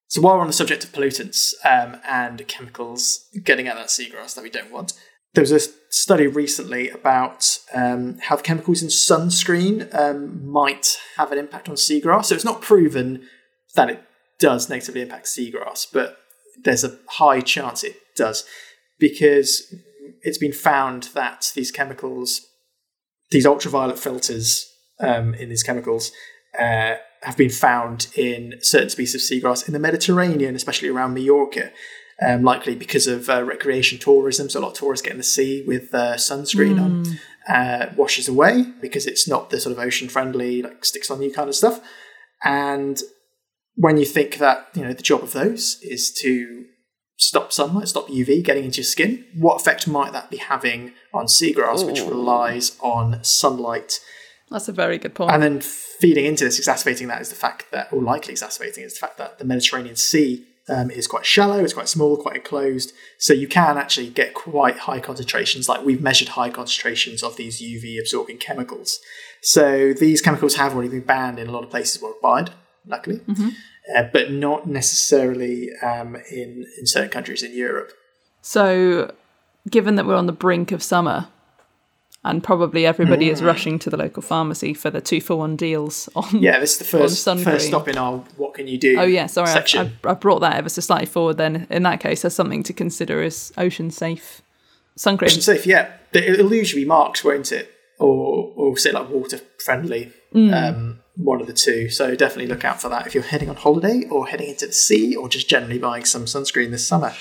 [0.08, 4.36] So while we're on the subject of pollutants um, and chemicals getting at that seagrass
[4.36, 4.94] that we don't want,
[5.34, 11.32] there was a study recently about um, how the chemicals in sunscreen um, might have
[11.32, 12.26] an impact on seagrass.
[12.26, 13.28] So it's not proven
[13.74, 14.04] that it
[14.38, 16.20] does negatively impact seagrass, but
[16.64, 18.46] there's a high chance it does
[19.00, 19.74] because
[20.24, 22.42] it's been found that these chemicals,
[23.32, 24.66] these ultraviolet filters
[25.00, 26.12] um, in these chemicals,
[26.58, 31.72] uh, have been found in certain species of seagrass in the Mediterranean, especially around Mallorca,
[32.22, 34.50] um, likely because of uh, recreation tourism.
[34.50, 38.28] So a lot of tourists get in the sea with uh, sunscreen on, uh, washes
[38.28, 41.56] away because it's not the sort of ocean friendly, like sticks on you kind of
[41.56, 41.82] stuff.
[42.44, 43.02] And
[43.76, 46.66] when you think that you know the job of those is to
[47.28, 51.26] stop sunlight, stop UV getting into your skin, what effect might that be having on
[51.26, 54.00] seagrass, which relies on sunlight?
[54.50, 55.32] That's a very good point.
[55.32, 58.94] And then feeding into this, exacerbating that is the fact that, or likely exacerbating, is
[58.94, 62.94] the fact that the Mediterranean Sea um, is quite shallow, it's quite small, quite enclosed.
[63.18, 65.68] So you can actually get quite high concentrations.
[65.68, 69.00] Like we've measured high concentrations of these UV absorbing chemicals.
[69.42, 72.52] So these chemicals have already been banned in a lot of places worldwide,
[72.86, 73.22] luckily,
[73.96, 77.92] uh, but not necessarily um, in in certain countries in Europe.
[78.42, 79.14] so,
[79.70, 81.28] given that we're on the brink of summer,
[82.26, 83.34] and probably everybody Mm.
[83.34, 86.42] is rushing to the local pharmacy for the two for one deals on.
[86.42, 89.28] Yeah, this is the first first stop in our "What can you do?" Oh yeah,
[89.28, 89.92] sorry, I.
[90.06, 91.38] I, I brought that ever so slightly forward.
[91.38, 94.42] Then, in that case, there's something to consider is ocean safe
[94.96, 95.28] sun cream.
[95.28, 95.92] Ocean safe, yeah.
[96.14, 97.70] It'll usually be marked, won't it?
[98.00, 100.12] Or or say like water friendly.
[100.36, 101.90] Um, one of the two.
[101.90, 104.74] So definitely look out for that if you're heading on holiday or heading into the
[104.74, 107.14] sea or just generally buying some sunscreen this summer.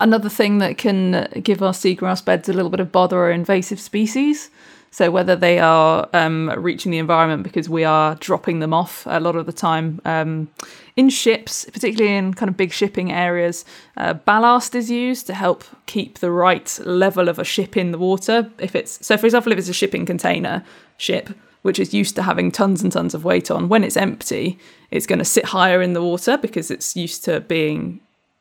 [0.00, 3.80] Another thing that can give our seagrass beds a little bit of bother are invasive
[3.80, 4.50] species.
[4.90, 9.20] So whether they are um, reaching the environment because we are dropping them off a
[9.20, 10.48] lot of the time um,
[10.96, 13.64] in ships, particularly in kind of big shipping areas,
[13.96, 17.98] uh, ballast is used to help keep the right level of a ship in the
[17.98, 18.50] water.
[18.58, 20.64] If it's so, for example, if it's a shipping container
[20.96, 21.30] ship
[21.62, 24.58] which is used to having tons and tons of weight on, when it's empty,
[24.90, 28.00] it's going to sit higher in the water because it's used to being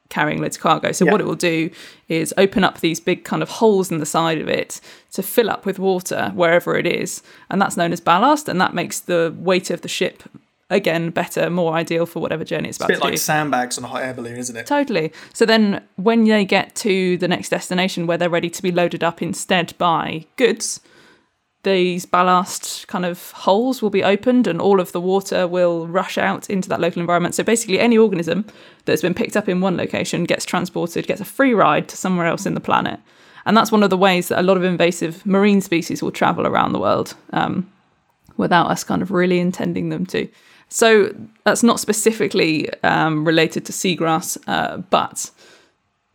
[0.10, 0.91] carrying loads of cargo.
[0.93, 1.12] So Yeah.
[1.12, 1.69] what it will do
[2.08, 4.80] is open up these big kind of holes in the side of it
[5.12, 8.73] to fill up with water wherever it is, and that's known as ballast, and that
[8.73, 10.23] makes the weight of the ship
[10.69, 13.17] again better, more ideal for whatever journey it's about It's a bit to like do.
[13.17, 14.65] sandbags on a hot air balloon, isn't it?
[14.65, 15.12] Totally.
[15.34, 19.01] So then, when they get to the next destination where they're ready to be loaded
[19.03, 20.82] up instead by goods,
[21.67, 26.17] these ballast kind of holes will be opened and all of the water will rush
[26.17, 27.36] out into that local environment.
[27.36, 28.45] So basically, any organism
[28.86, 32.25] that's been picked up in one location gets transported, gets a free ride to somewhere
[32.25, 33.01] else in the planet.
[33.45, 36.47] And that's one of the ways that a lot of invasive marine species will travel
[36.47, 37.69] around the world um,
[38.38, 40.30] without us kind of really intending them to.
[40.69, 45.32] So that's not specifically um, related to seagrass, uh, but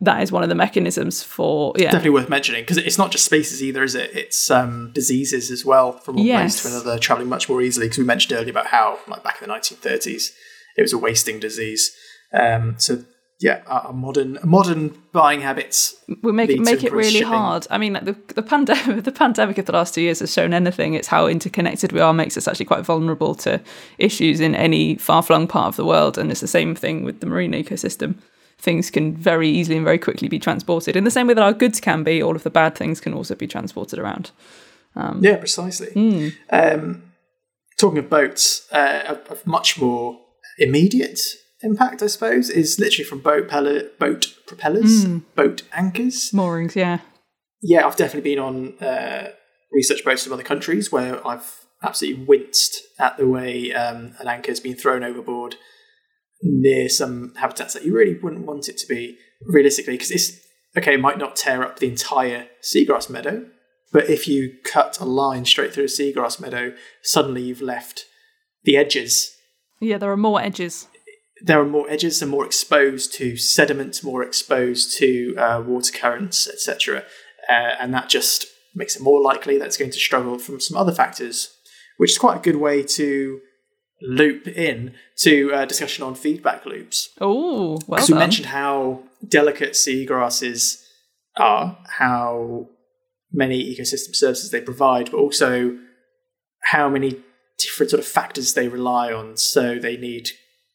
[0.03, 3.25] that is one of the mechanisms for yeah Definitely worth mentioning because it's not just
[3.25, 4.11] species either, is it?
[4.13, 6.61] It's um, diseases as well from one Yes.
[6.61, 7.85] place to another, traveling much more easily.
[7.87, 10.31] Because we mentioned earlier about how, like back in the 1930s,
[10.77, 11.95] it was a wasting disease.
[12.33, 13.03] Um, so
[13.39, 15.95] yeah, our modern modern buying habits.
[16.21, 17.27] we make lead make it really shipping.
[17.27, 17.67] hard.
[17.69, 20.53] I mean, like the the pandemic the pandemic of the last two years has shown
[20.53, 20.93] anything.
[20.93, 23.59] It's how interconnected we are makes us actually quite vulnerable to
[23.97, 27.19] issues in any far flung part of the world, and it's the same thing with
[27.19, 28.15] the marine ecosystem.
[28.63, 31.51] Things can very easily and very quickly be transported in the same way that our
[31.53, 32.23] goods can be.
[32.23, 34.31] All of the bad things can also be transported around.
[35.19, 35.91] Yeah, precisely.
[35.91, 36.29] Hmm.
[36.49, 37.03] Um,
[37.77, 40.19] talking of boats, uh, much more
[40.57, 41.19] immediate
[41.61, 45.17] impact, I suppose, is literally from boat pellet, boat propellers, Hmm.
[45.35, 46.31] boat anchors.
[46.31, 46.99] Moorings, yeah.
[47.61, 49.31] yeah, I've definitely been on uh,
[49.71, 54.61] research boats from other countries where I've absolutely winced at the way um, an anchor's
[54.61, 55.55] been thrown overboard
[56.43, 60.39] near some habitats that you really wouldn't want it to be realistically because it's
[60.77, 63.45] okay, it might not tear up the entire seagrass meadow,
[63.91, 68.05] but if you cut a line straight through a seagrass meadow, suddenly you've left
[68.63, 69.35] the edges
[69.79, 70.87] Yeah, there are more edges.
[71.41, 76.47] there are more edges and more exposed to sediment, more exposed to uh, water currents,
[76.47, 77.03] etc.
[77.49, 80.77] Uh, and that just makes it more likely that it's going to struggle from some
[80.77, 81.55] other factors,
[81.97, 83.39] which is quite a good way to
[84.03, 87.09] loop in to a discussion on feedback loops.
[87.21, 90.83] Oh, well Because we mentioned how delicate seagrasses
[91.37, 92.67] are, how
[93.31, 95.77] many ecosystem services they provide, but also
[96.65, 97.21] how many
[97.57, 99.37] different sort of factors they rely on.
[99.37, 100.29] So they need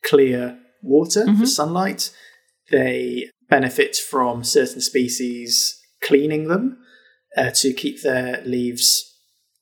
[0.05, 2.11] clear water for sunlight.
[2.71, 6.79] They benefit from certain species cleaning them
[7.37, 9.15] uh, to keep their leaves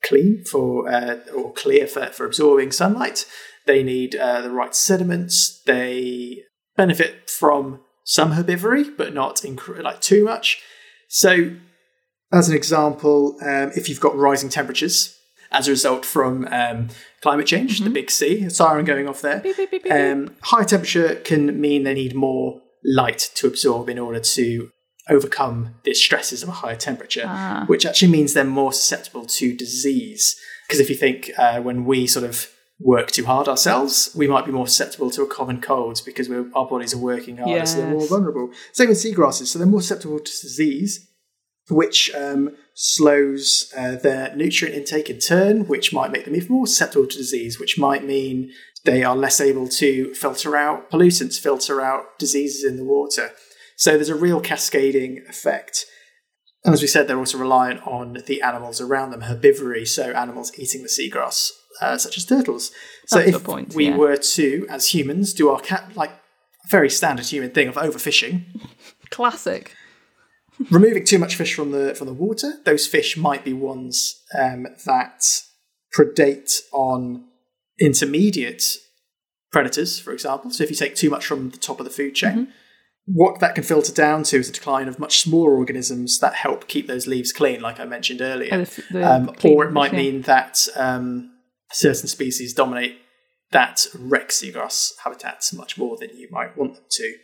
[0.05, 3.25] clean for uh, or clear for, for absorbing sunlight.
[3.67, 5.61] They need uh, the right sediments.
[5.67, 6.43] They
[6.77, 10.63] benefit from some herbivory, but not inc- like too much.
[11.09, 11.51] So,
[12.33, 15.17] as an example, um, if you've got rising temperatures
[15.53, 16.89] as a result from um,
[17.23, 19.93] climate change, the big C, siren going off there, beep, beep, beep.
[19.93, 24.71] um, high temperature can mean they need more light to absorb in order to
[25.09, 27.65] overcome the stresses of a higher temperature, Ah.
[27.69, 30.37] which actually means they're more susceptible to disease.
[30.67, 34.45] Because if you think uh, when we sort of work too hard ourselves, we might
[34.45, 37.79] be more susceptible to a common cold because we're, our bodies are working harder, so
[37.79, 38.51] they're more vulnerable.
[38.73, 41.09] Same with seagrasses, so they're more susceptible to disease,
[41.71, 46.67] which um, slows uh, their nutrient intake in turn, which might make them even more
[46.67, 48.53] susceptible to disease, which might mean
[48.85, 53.33] they are less able to filter out pollutants, filter out diseases in the water.
[53.77, 55.87] So there's a real cascading effect.
[56.65, 60.53] And as we said, they're also reliant on the animals around them, herbivory, so animals
[60.59, 62.71] eating the seagrass, uh, such as turtles.
[63.07, 63.97] So That's if point, we yeah.
[63.97, 66.13] were to, as humans, do our cat like
[66.69, 68.45] very standard human thing of overfishing,
[69.11, 69.75] Classic.
[70.71, 74.67] removing too much fish from the from the water, those fish might be ones um,
[74.85, 75.43] that
[75.97, 77.25] predate on
[77.81, 78.77] intermediate
[79.53, 80.51] predators, for example.
[80.51, 82.53] So if you take too much from the top of the food chain,
[83.07, 86.67] what that can filter down to is a decline of much smaller organisms that help
[86.67, 88.51] keep those leaves clean, like I mentioned earlier.
[88.53, 90.11] Oh, the the um, or it might fish, yeah.
[90.11, 91.31] mean that um,
[91.73, 92.99] certain species dominate
[93.53, 97.15] that wreck seagrass habitats much more than you might want them to.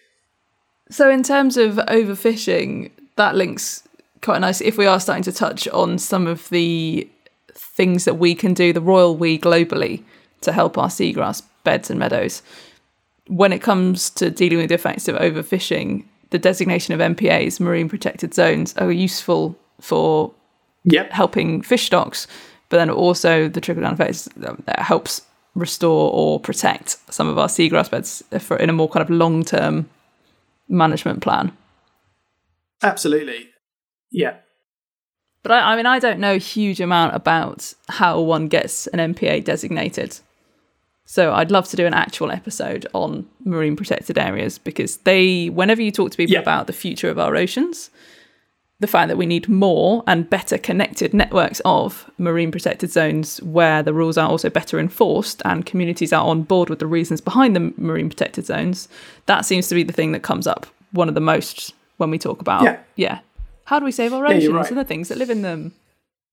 [0.90, 3.86] So, in terms of overfishing, that links
[4.20, 4.66] quite nicely.
[4.66, 7.08] If we are starting to touch on some of the
[7.54, 10.02] things that we can do, the royal we globally,
[10.42, 12.42] to help our seagrass beds and meadows,
[13.28, 17.88] when it comes to dealing with the effects of overfishing, the designation of MPAs, marine
[17.88, 20.32] protected zones, are useful for
[20.84, 21.12] Yep.
[21.12, 22.26] helping fish stocks,
[22.72, 25.20] but then also the trickle down effects um, that helps
[25.54, 29.44] restore or protect some of our seagrass beds for in a more kind of long
[29.44, 29.90] term
[30.70, 31.52] management plan.
[32.82, 33.50] Absolutely.
[34.10, 34.36] Yeah.
[35.42, 39.14] But I, I mean, I don't know a huge amount about how one gets an
[39.14, 40.18] MPA designated.
[41.04, 45.82] So I'd love to do an actual episode on marine protected areas because they, whenever
[45.82, 46.40] you talk to people Yeah.
[46.40, 47.90] about the future of our oceans,
[48.82, 53.82] the fact that we need more and better connected networks of marine protected zones where
[53.82, 57.56] the rules are also better enforced and communities are on board with the reasons behind
[57.56, 58.88] the marine protected zones,
[59.26, 62.18] that seems to be the thing that comes up one of the most when we
[62.18, 62.78] talk about Yeah.
[62.96, 63.18] yeah.
[63.64, 64.68] How do we save our oceans you're right.
[64.68, 65.72] and the things that live in them?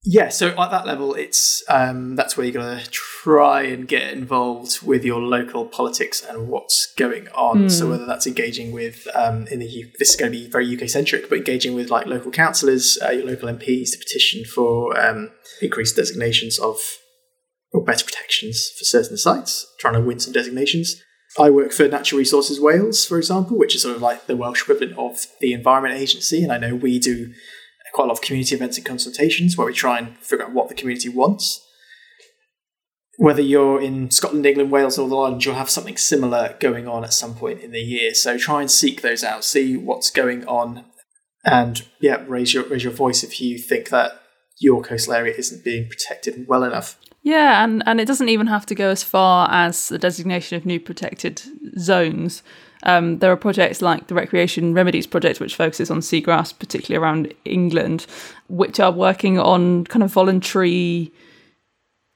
[0.03, 4.13] Yeah, so at that level, it's um, that's where you're going to try and get
[4.13, 7.69] involved with your local politics and what's going on.
[7.69, 10.73] So whether that's engaging with um, in the U- this is going to be very
[10.73, 14.97] UK centric, but engaging with like local councillors, uh, your local MPs to petition for
[14.97, 15.31] um,
[15.61, 16.77] increased designations of
[17.73, 20.95] or better protections for certain sites, trying to win some designations.
[21.37, 24.61] I work for Natural Resources Wales, for example, which is sort of like the Welsh
[24.61, 27.33] equivalent of the Environment Agency, and I know we do
[27.93, 30.69] quite a lot of community events and consultations where we try and figure out what
[30.69, 31.65] the community wants.
[33.17, 37.03] Whether you're in Scotland, England, Wales, or Northern Ireland, you'll have something similar going on
[37.03, 38.13] at some point in the year.
[38.13, 40.85] So try and seek those out, see what's going on,
[41.45, 44.21] and yeah, raise your raise your voice if you think that
[44.59, 46.97] your coastal area isn't being protected well enough.
[47.21, 50.65] Yeah, and, and it doesn't even have to go as far as the designation of
[50.65, 51.41] new protected
[51.77, 52.43] zones.
[52.83, 57.33] Um, there are projects like the Recreation Remedies Project, which focuses on seagrass, particularly around
[57.45, 58.05] England,
[58.47, 61.11] which are working on kind of voluntary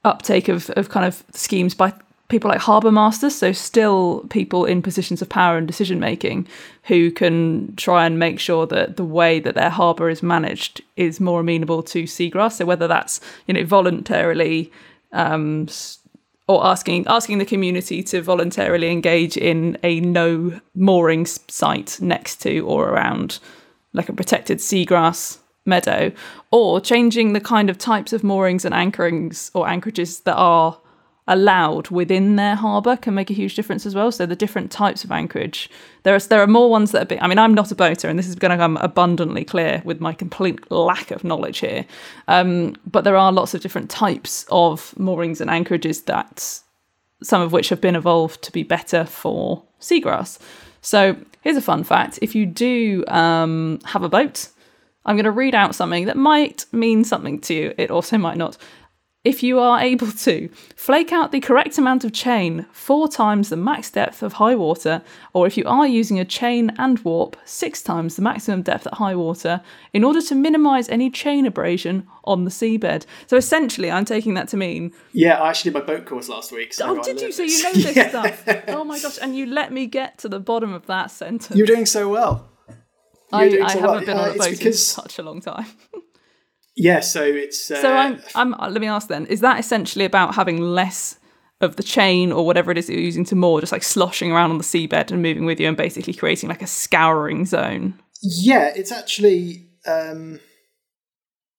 [0.04, 1.92] uptake of, of kind of schemes by
[2.28, 6.46] people like harbour masters, so still people in positions of power and decision making
[6.84, 11.20] who can try and make sure that the way that their harbour is managed is
[11.20, 12.54] more amenable to seagrass.
[12.54, 14.72] So whether that's you know voluntarily
[15.12, 15.68] um,
[16.46, 22.60] or asking asking the community to voluntarily engage in a no mooring site next to
[22.60, 23.38] or around
[23.92, 26.12] like a protected seagrass meadow,
[26.50, 30.78] or changing the kind of types of moorings and anchorings or anchorages that are
[31.26, 34.12] allowed within their harbour can make a huge difference as well.
[34.12, 35.70] So the different types of anchorage,
[36.02, 37.18] there are there are more ones that are.
[37.18, 40.00] I mean, I'm not a boater, and this is going to come abundantly clear with
[40.00, 41.86] my complete lack of knowledge here.
[42.28, 46.60] Um, but there are lots of different types of moorings and anchorages that
[47.22, 50.38] some of which have been evolved to be better for seagrass.
[50.82, 54.50] So here's a fun fact: if you do um, have a boat,
[55.06, 57.74] I'm going to read out something that might mean something to you.
[57.78, 58.58] It also might not.
[59.24, 63.56] If you are able to flake out the correct amount of chain four times the
[63.56, 65.00] max depth of high water,
[65.32, 68.92] or if you are using a chain and warp six times the maximum depth at
[68.94, 69.62] high water,
[69.94, 73.06] in order to minimize any chain abrasion on the seabed.
[73.26, 76.52] So essentially, I'm taking that to mean Yeah, I actually did my boat course last
[76.52, 76.74] week.
[76.74, 77.32] So Oh, did you?
[77.32, 78.08] So you know this Yeah.
[78.10, 78.44] stuff.
[78.68, 79.18] Oh my gosh!
[79.22, 81.56] And you let me get to the bottom of that sentence.
[81.56, 82.50] You're doing so well.
[83.32, 85.64] I, doing I haven't been Uh, on a it's boat in such a long time.
[86.76, 88.54] Yeah, so it's uh, So I'm, I'm.
[88.54, 91.18] uh, Let me ask then: Is that essentially about having less
[91.60, 94.32] of the chain or whatever it is that you're using to moor, just like sloshing
[94.32, 97.94] around on the seabed and moving with you, and basically creating like a scouring zone?
[98.22, 100.40] Yeah, it's actually um,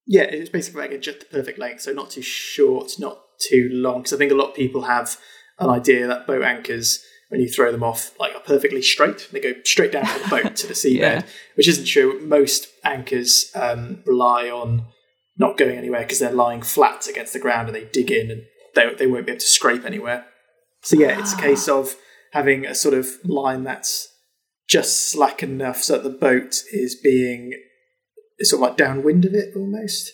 [0.08, 3.70] yeah, it's basically like a just the perfect length, so not too short, not too
[3.72, 4.00] long.
[4.00, 5.18] Because I think a lot of people have
[5.60, 7.00] an idea that boat anchors,
[7.30, 9.30] when you throw them off, like are perfectly straight.
[9.32, 11.22] They go straight down from the boat to the seabed, Yeah.
[11.56, 12.20] which isn't true.
[12.22, 14.88] Most anchors um, rely on
[15.38, 18.44] not going anywhere because they're lying flat against the ground and they dig in and
[18.74, 20.26] they, they won't be able to scrape anywhere.
[20.82, 21.96] So yeah, it's a case of
[22.34, 24.08] having a sort of line that's
[24.68, 27.54] just slack enough so that the boat is being
[28.42, 30.12] sort of like downwind of it almost.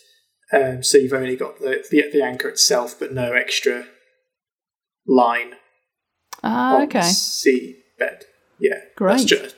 [0.52, 3.86] Um, so you've only got the, the the anchor itself, but no extra
[5.06, 5.54] line
[6.42, 7.02] Ah, on okay.
[7.02, 8.24] sea bed.
[8.58, 9.26] Yeah, Great.
[9.28, 9.54] That's ge-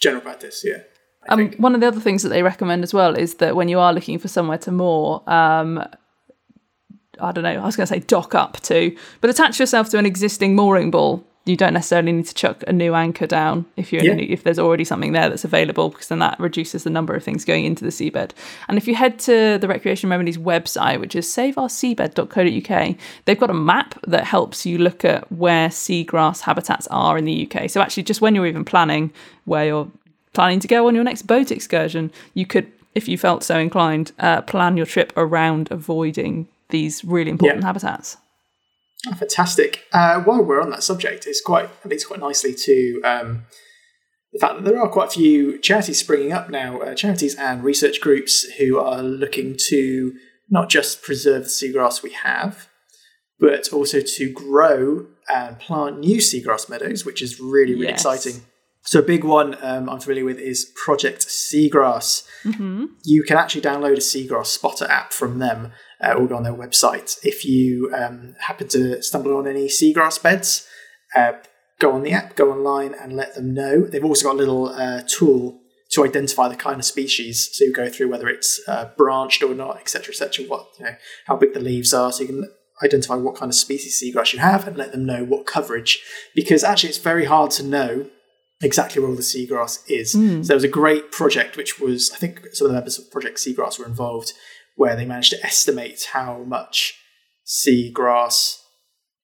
[0.00, 0.62] general practice.
[0.64, 0.82] Yeah,
[1.28, 3.78] Um, one of the other things that they recommend as well is that when you
[3.78, 5.82] are looking for somewhere to moor, um,
[7.20, 9.98] I don't know, I was going to say dock up to, but attach yourself to
[9.98, 11.24] an existing mooring ball.
[11.46, 14.14] You don't necessarily need to chuck a new anchor down if you're in Yeah.
[14.14, 17.22] new, if there's already something there that's available, because then that reduces the number of
[17.22, 18.32] things going into the seabed.
[18.68, 23.54] And if you head to the Recreation Remedies website, which is saveourseabed.co.uk, they've got a
[23.54, 27.70] map that helps you look at where seagrass habitats are in the UK.
[27.70, 29.12] So actually, just when you're even planning
[29.44, 29.88] where you're
[30.36, 34.12] planning to go on your next boat excursion, you could, if you felt so inclined,
[34.20, 37.66] uh, plan your trip around avoiding these really important Yeah.
[37.66, 38.16] habitats.
[39.08, 39.84] Oh, fantastic.
[39.92, 43.44] Uh, while we're on that subject, it's quite it leads quite nicely to um,
[44.32, 47.62] the fact that there are quite a few charities springing up now, uh, charities and
[47.64, 50.12] research groups who are looking to
[50.50, 52.68] not just preserve the seagrass we have,
[53.38, 58.04] but also to grow and plant new seagrass meadows, which is really really Yes.
[58.04, 58.42] exciting.
[58.86, 62.24] So a big one um, I'm familiar with is Project Seagrass.
[63.02, 66.54] You can actually download a seagrass spotter app from them uh, or go on their
[66.54, 67.18] website.
[67.24, 70.68] If you um, happen to stumble on any seagrass beds,
[71.16, 71.32] uh,
[71.80, 73.82] go on the app, go online and let them know.
[73.82, 75.60] They've also got a little uh, tool
[75.90, 77.48] to identify the kind of species.
[77.52, 80.46] So you go through whether it's uh, branched or not, etc., etc.
[80.46, 80.94] What you know,
[81.26, 82.44] how big the leaves are, so you can
[82.84, 86.04] identify what kind of species seagrass you have and let them know what coverage.
[86.36, 88.10] Because actually, it's very hard to know
[88.62, 90.14] exactly where all the seagrass is.
[90.14, 90.42] Mm.
[90.42, 93.10] So there was a great project which was, I think, some of the members of
[93.10, 94.32] Project Seagrass were involved,
[94.76, 96.98] where they managed to estimate how much
[97.46, 98.58] seagrass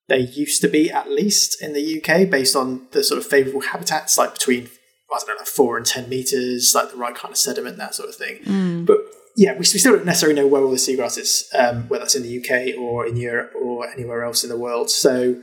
[0.08, 3.62] there used to be at least in the UK based on the sort of favourable
[3.62, 4.68] habitats, like between
[5.12, 7.94] I don't know, like four and ten meters, like the right kind of sediment, that
[7.94, 8.38] sort of thing.
[8.44, 8.86] Mm.
[8.86, 8.98] But
[9.36, 12.14] yeah, we, we still don't necessarily know where all the seagrass is, um, whether that's
[12.14, 14.90] in the UK or in Europe or anywhere else in the world.
[14.90, 15.42] So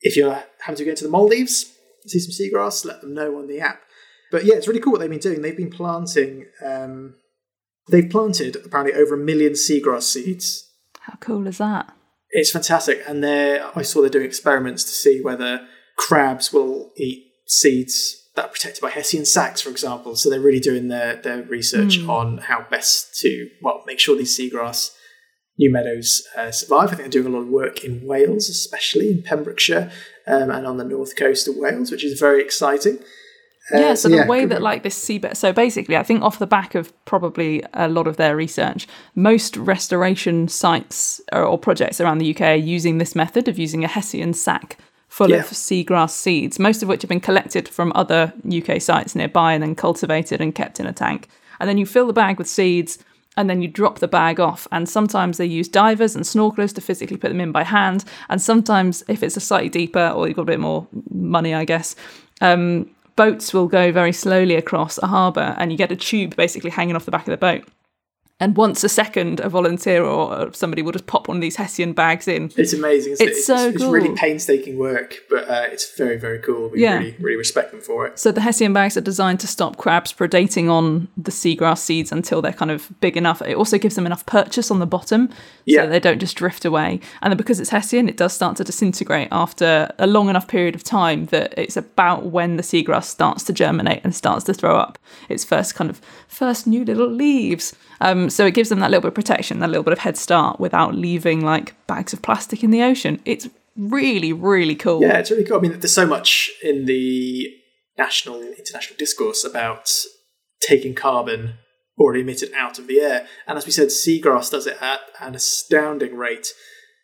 [0.00, 1.72] if you're having to go to the Maldives,
[2.08, 3.82] see some seagrass, let them know on the app.
[4.30, 5.42] But yeah, it's really cool what they've been doing.
[5.42, 6.46] They've been planting.
[6.64, 7.14] Um,
[7.90, 10.70] they've planted apparently over a million seagrass seeds
[11.00, 11.92] How cool is that?
[12.30, 13.02] it's fantastic.
[13.08, 18.48] And I saw they're doing experiments to see whether crabs will eat seeds that are
[18.48, 20.14] protected by Hessian sacks, for example.
[20.14, 24.38] So they're really doing their, their research on how best to, well, make sure these
[24.38, 24.94] seagrass
[25.58, 26.84] new meadows uh, survive.
[26.84, 29.90] I think they're doing a lot of work in Wales, especially in Pembrokeshire
[30.30, 32.98] um, and on the north coast of Wales, which is very exciting.
[33.72, 36.38] Uh, yeah, so the yeah, way that like this seabed, so basically, I think off
[36.38, 42.00] the back of probably a lot of their research, most restoration sites or, or projects
[42.00, 44.78] around the UK are using this method of using a Hessian sack
[45.08, 45.38] full Yeah.
[45.38, 49.62] of seagrass seeds, most of which have been collected from other UK sites nearby and
[49.62, 51.28] then cultivated and kept in a tank.
[51.58, 52.98] And then you fill the bag with seeds
[53.36, 54.66] and then you drop the bag off.
[54.72, 58.04] And sometimes they use divers and snorkelers to physically put them in by hand.
[58.28, 61.64] And sometimes, if it's a slightly deeper or you've got a bit more money, I
[61.64, 61.94] guess,
[62.40, 66.70] um, boats will go very slowly across a harbour and you get a tube basically
[66.70, 67.64] hanging off the back of the boat.
[68.40, 71.92] And once a second, a volunteer or somebody will just pop one of these Hessian
[71.92, 72.50] bags in.
[72.56, 73.12] It's amazing.
[73.12, 73.42] Isn't It's it?
[73.44, 76.68] so it's, really painstaking work, but uh, it's very, very cool.
[76.70, 76.98] We Yeah.
[76.98, 78.18] really, really respect them for it.
[78.18, 82.40] So the Hessian bags are designed to stop crabs predating on the seagrass seeds until
[82.40, 83.42] they're kind of big enough.
[83.42, 85.28] It also gives them enough purchase on the bottom
[85.66, 85.82] Yeah.
[85.84, 87.00] so they don't just drift away.
[87.20, 90.74] And then because it's Hessian, it does start to disintegrate after a long enough period
[90.74, 94.76] of time that it's about when the seagrass starts to germinate and starts to throw
[94.76, 97.74] up its first kind of first new little leaves.
[98.00, 100.16] Um, so it gives them that little bit of protection, that little bit of head
[100.16, 103.20] start without leaving like bags of plastic in the ocean.
[103.24, 105.02] It's really, really cool.
[105.02, 105.58] Yeah, it's really cool.
[105.58, 107.48] I mean, there's so much in the
[107.98, 109.90] national and international discourse about
[110.60, 111.54] taking carbon
[111.98, 113.26] already emitted out of the air.
[113.46, 116.48] And as we said, seagrass does it at an astounding rate.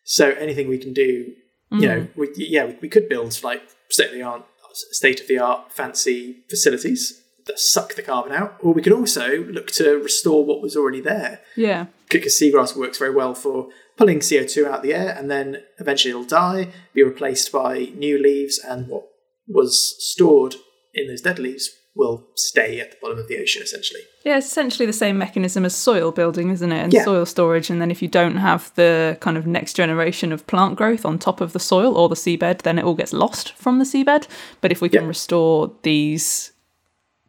[0.04, 1.32] So anything we can do,
[1.72, 2.16] you know, mm.
[2.16, 5.72] we, yeah, we, we could build like state of the art, state of the art
[5.72, 7.22] fancy facilities
[7.56, 11.40] suck the carbon out, or we could also look to restore what was already there
[11.56, 11.86] Yeah.
[12.10, 16.10] because seagrass works very well for pulling CO2 out of the air and then eventually
[16.10, 19.04] it'll die, be replaced by new leaves, and what
[19.48, 20.56] was stored
[20.92, 24.00] in those dead leaves will stay at the bottom of the ocean essentially.
[24.22, 26.82] Yeah, it's essentially the same mechanism as soil building, isn't it?
[26.84, 27.04] And Yeah.
[27.04, 27.70] soil storage.
[27.70, 31.18] And then if you don't have the kind of next generation of plant growth on
[31.18, 34.26] top of the soil or the seabed, then it all gets lost from the seabed.
[34.60, 35.08] But if we can Yeah.
[35.08, 36.52] restore these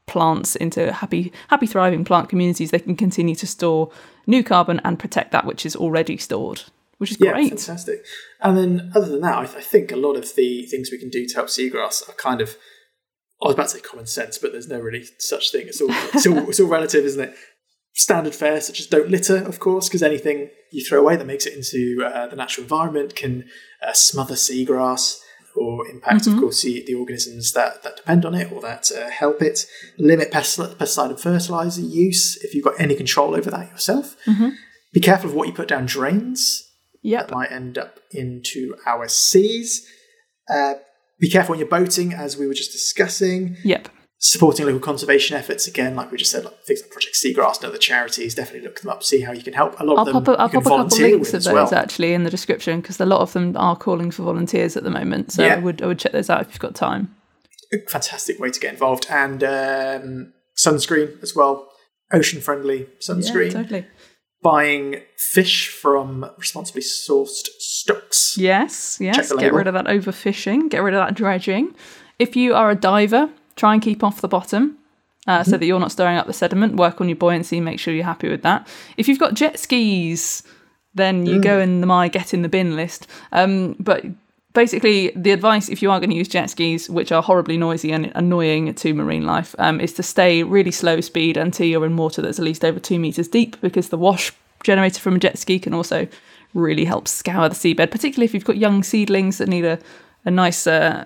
[0.07, 3.91] plants into happy, happy, thriving plant communities, they can continue to store
[4.25, 6.63] new carbon and protect that which is already stored,
[6.97, 7.49] which is Yeah, great.
[7.49, 8.03] fantastic.
[8.41, 11.09] And then other than that, I, I think a lot of the things we can
[11.09, 12.57] do to help seagrass are kind of,
[13.43, 15.67] I was about to say common sense, but there's no really such thing.
[15.67, 17.35] It's all, it's all, it's all relative, isn't it?
[17.93, 21.45] Standard fare, such as don't litter, of course, because anything you throw away that makes
[21.45, 23.45] it into uh, the natural environment can
[23.85, 25.19] uh, smother seagrass
[25.57, 29.09] or impact, of course, the, the organisms that, that depend on it or that uh,
[29.09, 29.65] help it.
[29.97, 34.15] Limit pest- pesticide and fertilizer use if you've got any control over that yourself.
[34.93, 36.63] Be careful of what you put down drains
[37.03, 37.27] Yep.
[37.27, 39.85] that might end up into our seas.
[40.49, 40.75] Uh,
[41.19, 43.57] be careful when you're boating, as we were just discussing.
[43.63, 43.89] Yep.
[44.19, 47.65] Supporting local conservation efforts, again, like we just said, like things like Project Seagrass and
[47.65, 49.79] other charities, definitely look them up, see how you can help.
[49.79, 51.73] A lot I'll of them pop a, I'll pop a couple links of those well.
[51.75, 54.89] actually in the description because a lot of them are calling for volunteers at the
[54.89, 55.31] moment.
[55.33, 55.55] So Yeah.
[55.55, 57.15] I would I would check those out if you've got time.
[57.89, 59.05] Fantastic way to get involved.
[59.09, 61.69] And um, sunscreen as well,
[62.11, 63.51] ocean friendly sunscreen.
[63.51, 63.85] Yeah, totally.
[64.41, 68.35] Buying fish from responsibly sourced stocks.
[68.37, 69.31] Yes, yes.
[69.33, 70.69] Get rid of that overfishing.
[70.69, 71.75] Get rid of that dredging.
[72.17, 74.77] If you are a diver, try and keep off the bottom.
[75.27, 75.49] Uh, Mm-hmm.
[75.51, 76.77] So that you're not stirring up the sediment.
[76.77, 77.59] Work on your buoyancy.
[77.59, 78.65] Make sure you're happy with that.
[78.95, 80.41] If you've got jet skis,
[80.95, 81.43] then you Mm.
[81.43, 83.07] go in the my get in the bin list.
[83.33, 84.05] Um, but
[84.53, 87.91] basically, the advice if you are going to use jet skis, which are horribly noisy
[87.91, 91.97] and annoying to marine life, um, is to stay really slow speed until you're in
[91.97, 94.31] water that's at least over two meters deep, because the wash
[94.63, 96.07] generated from a jet ski can also
[96.53, 99.77] really help scour the seabed, particularly if you've got young seedlings that need a,
[100.25, 101.03] a nice uh,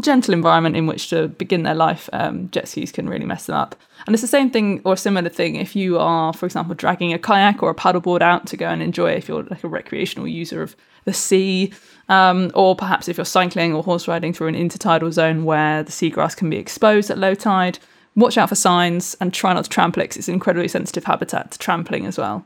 [0.00, 3.56] gentle environment in which to begin their life, um, jet skis can really mess them
[3.56, 3.74] up.
[4.06, 7.18] And it's the same thing or similar thing if you are, for example, dragging a
[7.18, 10.62] kayak or a paddleboard out to go and enjoy if you're like a recreational user
[10.62, 11.72] of the sea,
[12.08, 15.92] um, or perhaps if you're cycling or horse riding through an intertidal zone where the
[15.92, 17.78] seagrass can be exposed at low tide.
[18.16, 21.04] Watch out for signs and try not to trample it 'cause it's an incredibly sensitive
[21.04, 22.44] habitat to trampling as well.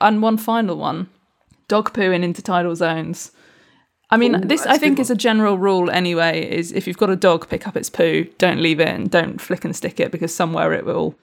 [0.00, 1.08] And one final one
[1.68, 3.32] dog poo in intertidal zones.
[4.10, 6.48] I mean, Ooh, this I think is a general rule anyway.
[6.48, 8.24] Is if you've got a dog, pick up its poo.
[8.38, 11.16] Don't leave it and don't flick and stick it because somewhere it will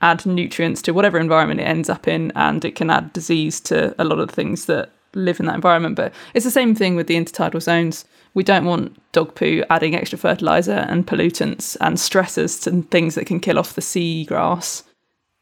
[0.00, 3.94] add nutrients to whatever environment it ends up in, and it can add disease to
[3.98, 5.96] a lot of things that live in that environment.
[5.96, 8.04] But it's the same thing with the intertidal zones.
[8.34, 13.26] We don't want dog poo adding extra fertilizer and pollutants and stressors to things that
[13.26, 14.84] can kill off the seagrass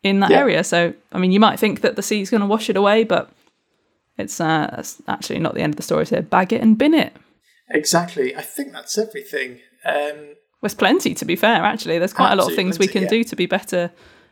[0.02, 0.38] in that Yeah.
[0.38, 0.64] area.
[0.64, 3.28] So, I mean, you might think that the sea's going to wash it away, but
[4.18, 6.06] it's uh, that's actually not the end of the story.
[6.06, 7.14] So, bag it and bin it.
[7.70, 8.34] Exactly.
[8.36, 9.60] I think that's everything.
[9.84, 11.98] Um, There's plenty, to be fair, actually.
[11.98, 13.08] There's quite a lot of things we can yeah.
[13.08, 13.90] do to be better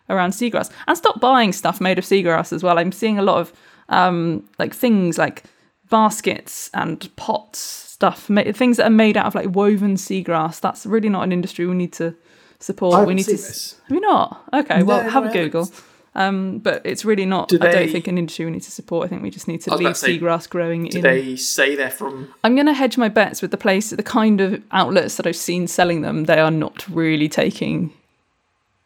[0.08, 0.70] around seagrass.
[0.86, 2.78] And stop buying stuff made of seagrass as well.
[2.78, 3.52] I'm seeing a lot of
[3.88, 5.44] um, like things like
[5.90, 10.60] baskets and pots, stuff, ma- things that are made out of like woven seagrass.
[10.60, 12.14] That's really not an industry we need to
[12.58, 13.06] support.
[13.06, 13.32] We need to.
[13.32, 13.76] this.
[13.88, 14.44] Have you not?
[14.52, 15.70] Okay, No, well, no, have I a Google.
[16.16, 17.48] Um, but it's really not.
[17.48, 19.04] Do I don't think an industry we need to support.
[19.04, 21.02] I think we just need to leave say, seagrass growing do in.
[21.02, 22.32] they say they're from?
[22.44, 25.34] I'm going to hedge my bets with the place, the kind of outlets that I've
[25.34, 26.24] seen selling them.
[26.26, 27.92] They are not really taking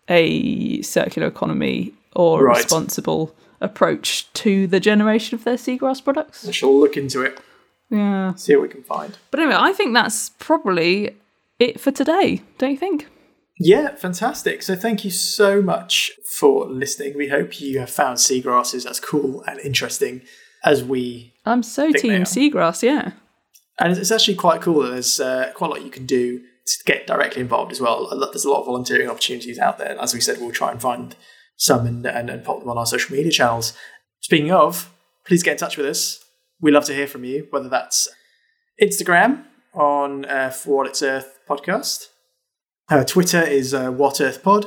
[0.08, 2.56] a circular economy or Right.
[2.56, 6.48] responsible approach to the generation of their seagrass products.
[6.48, 7.38] I shall look into it.
[7.90, 8.34] Yeah.
[8.36, 9.18] See what we can find.
[9.30, 11.14] But anyway, I think that's probably
[11.58, 13.06] it for today, don't you think?
[13.58, 14.62] Yeah, fantastic.
[14.62, 17.16] So thank you so much for listening.
[17.16, 20.22] We hope you have found seagrasses as cool and interesting
[20.64, 21.34] as we.
[21.44, 23.12] I'm so team seagrass, yeah.
[23.80, 26.84] And it's- actually quite cool that there's uh, quite a lot you can do to
[26.84, 28.08] get directly involved as well.
[28.10, 29.88] There's a lot of volunteering opportunities out there.
[29.90, 31.16] And as we said, we'll try and find
[31.56, 33.72] some and, and, and pop them on our social media channels.
[34.20, 34.92] Speaking of,
[35.26, 36.22] please get in touch with us.
[36.60, 38.08] We love to hear from you, whether that's
[38.82, 39.44] Instagram
[39.74, 42.08] on uh, For What It's Earth podcast.
[42.90, 44.66] Uh, Twitter is uh, What Earth Pod.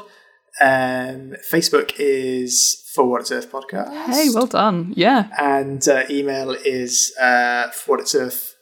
[0.60, 3.92] Um, Facebook is For What It's Earth podcast.
[4.14, 4.94] Hey, well done.
[4.96, 5.30] Yeah.
[5.40, 8.56] And uh, email is uh, For What It's Earth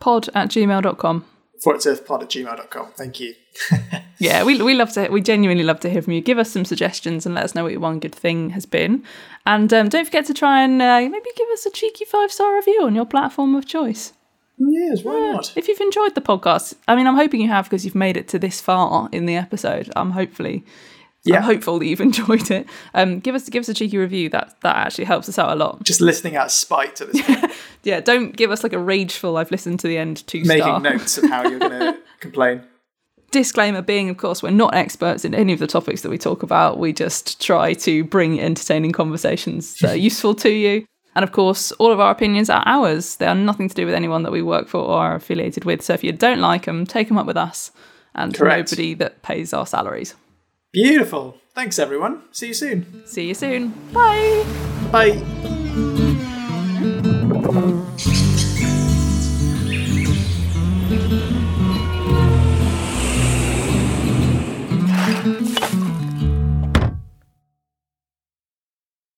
[0.00, 1.24] Pod at gmail.com.
[1.62, 2.92] For It's Earth Pod at gmail.com.
[2.96, 3.34] Thank you.
[4.22, 6.20] Yeah, we, we love to we genuinely love to hear from you.
[6.20, 9.02] Give us some suggestions and let us know what your one good thing has been.
[9.44, 12.54] And um, don't forget to try and uh, maybe give us a cheeky five star
[12.54, 14.12] review on your platform of choice.
[14.70, 15.52] Yes, why not?
[15.56, 18.28] If you've enjoyed the podcast, I mean, I'm hoping you have because you've made it
[18.28, 19.90] to this far in the episode.
[19.96, 20.64] I'm hopefully,
[21.24, 21.36] Yeah.
[21.38, 22.66] I'm hopeful that you've enjoyed it.
[22.94, 24.28] Um, give us give us a cheeky review.
[24.28, 25.82] That that actually helps us out a lot.
[25.82, 27.52] Just listening out of spite at this point,
[27.82, 29.36] Yeah, don't give us like a rageful.
[29.36, 30.80] I've listened to the end two making star.
[30.80, 32.62] notes of how you're going to complain.
[33.32, 36.42] disclaimer being of course we're not experts in any of the topics that we talk
[36.42, 40.84] about we just try to bring entertaining conversations that are useful to you
[41.14, 43.16] and of course, all of our opinions are ours.
[43.16, 45.82] They are nothing to do with anyone that we work for or are affiliated with.
[45.82, 47.70] So if you don't like them, take them up with us
[48.14, 48.70] and Correct.
[48.70, 50.14] nobody that pays our salaries.
[50.72, 51.36] Beautiful.
[51.54, 52.22] Thanks, everyone.
[52.32, 53.06] See you soon.
[53.06, 53.74] See you soon.
[53.92, 54.44] Bye.
[54.90, 55.22] Bye.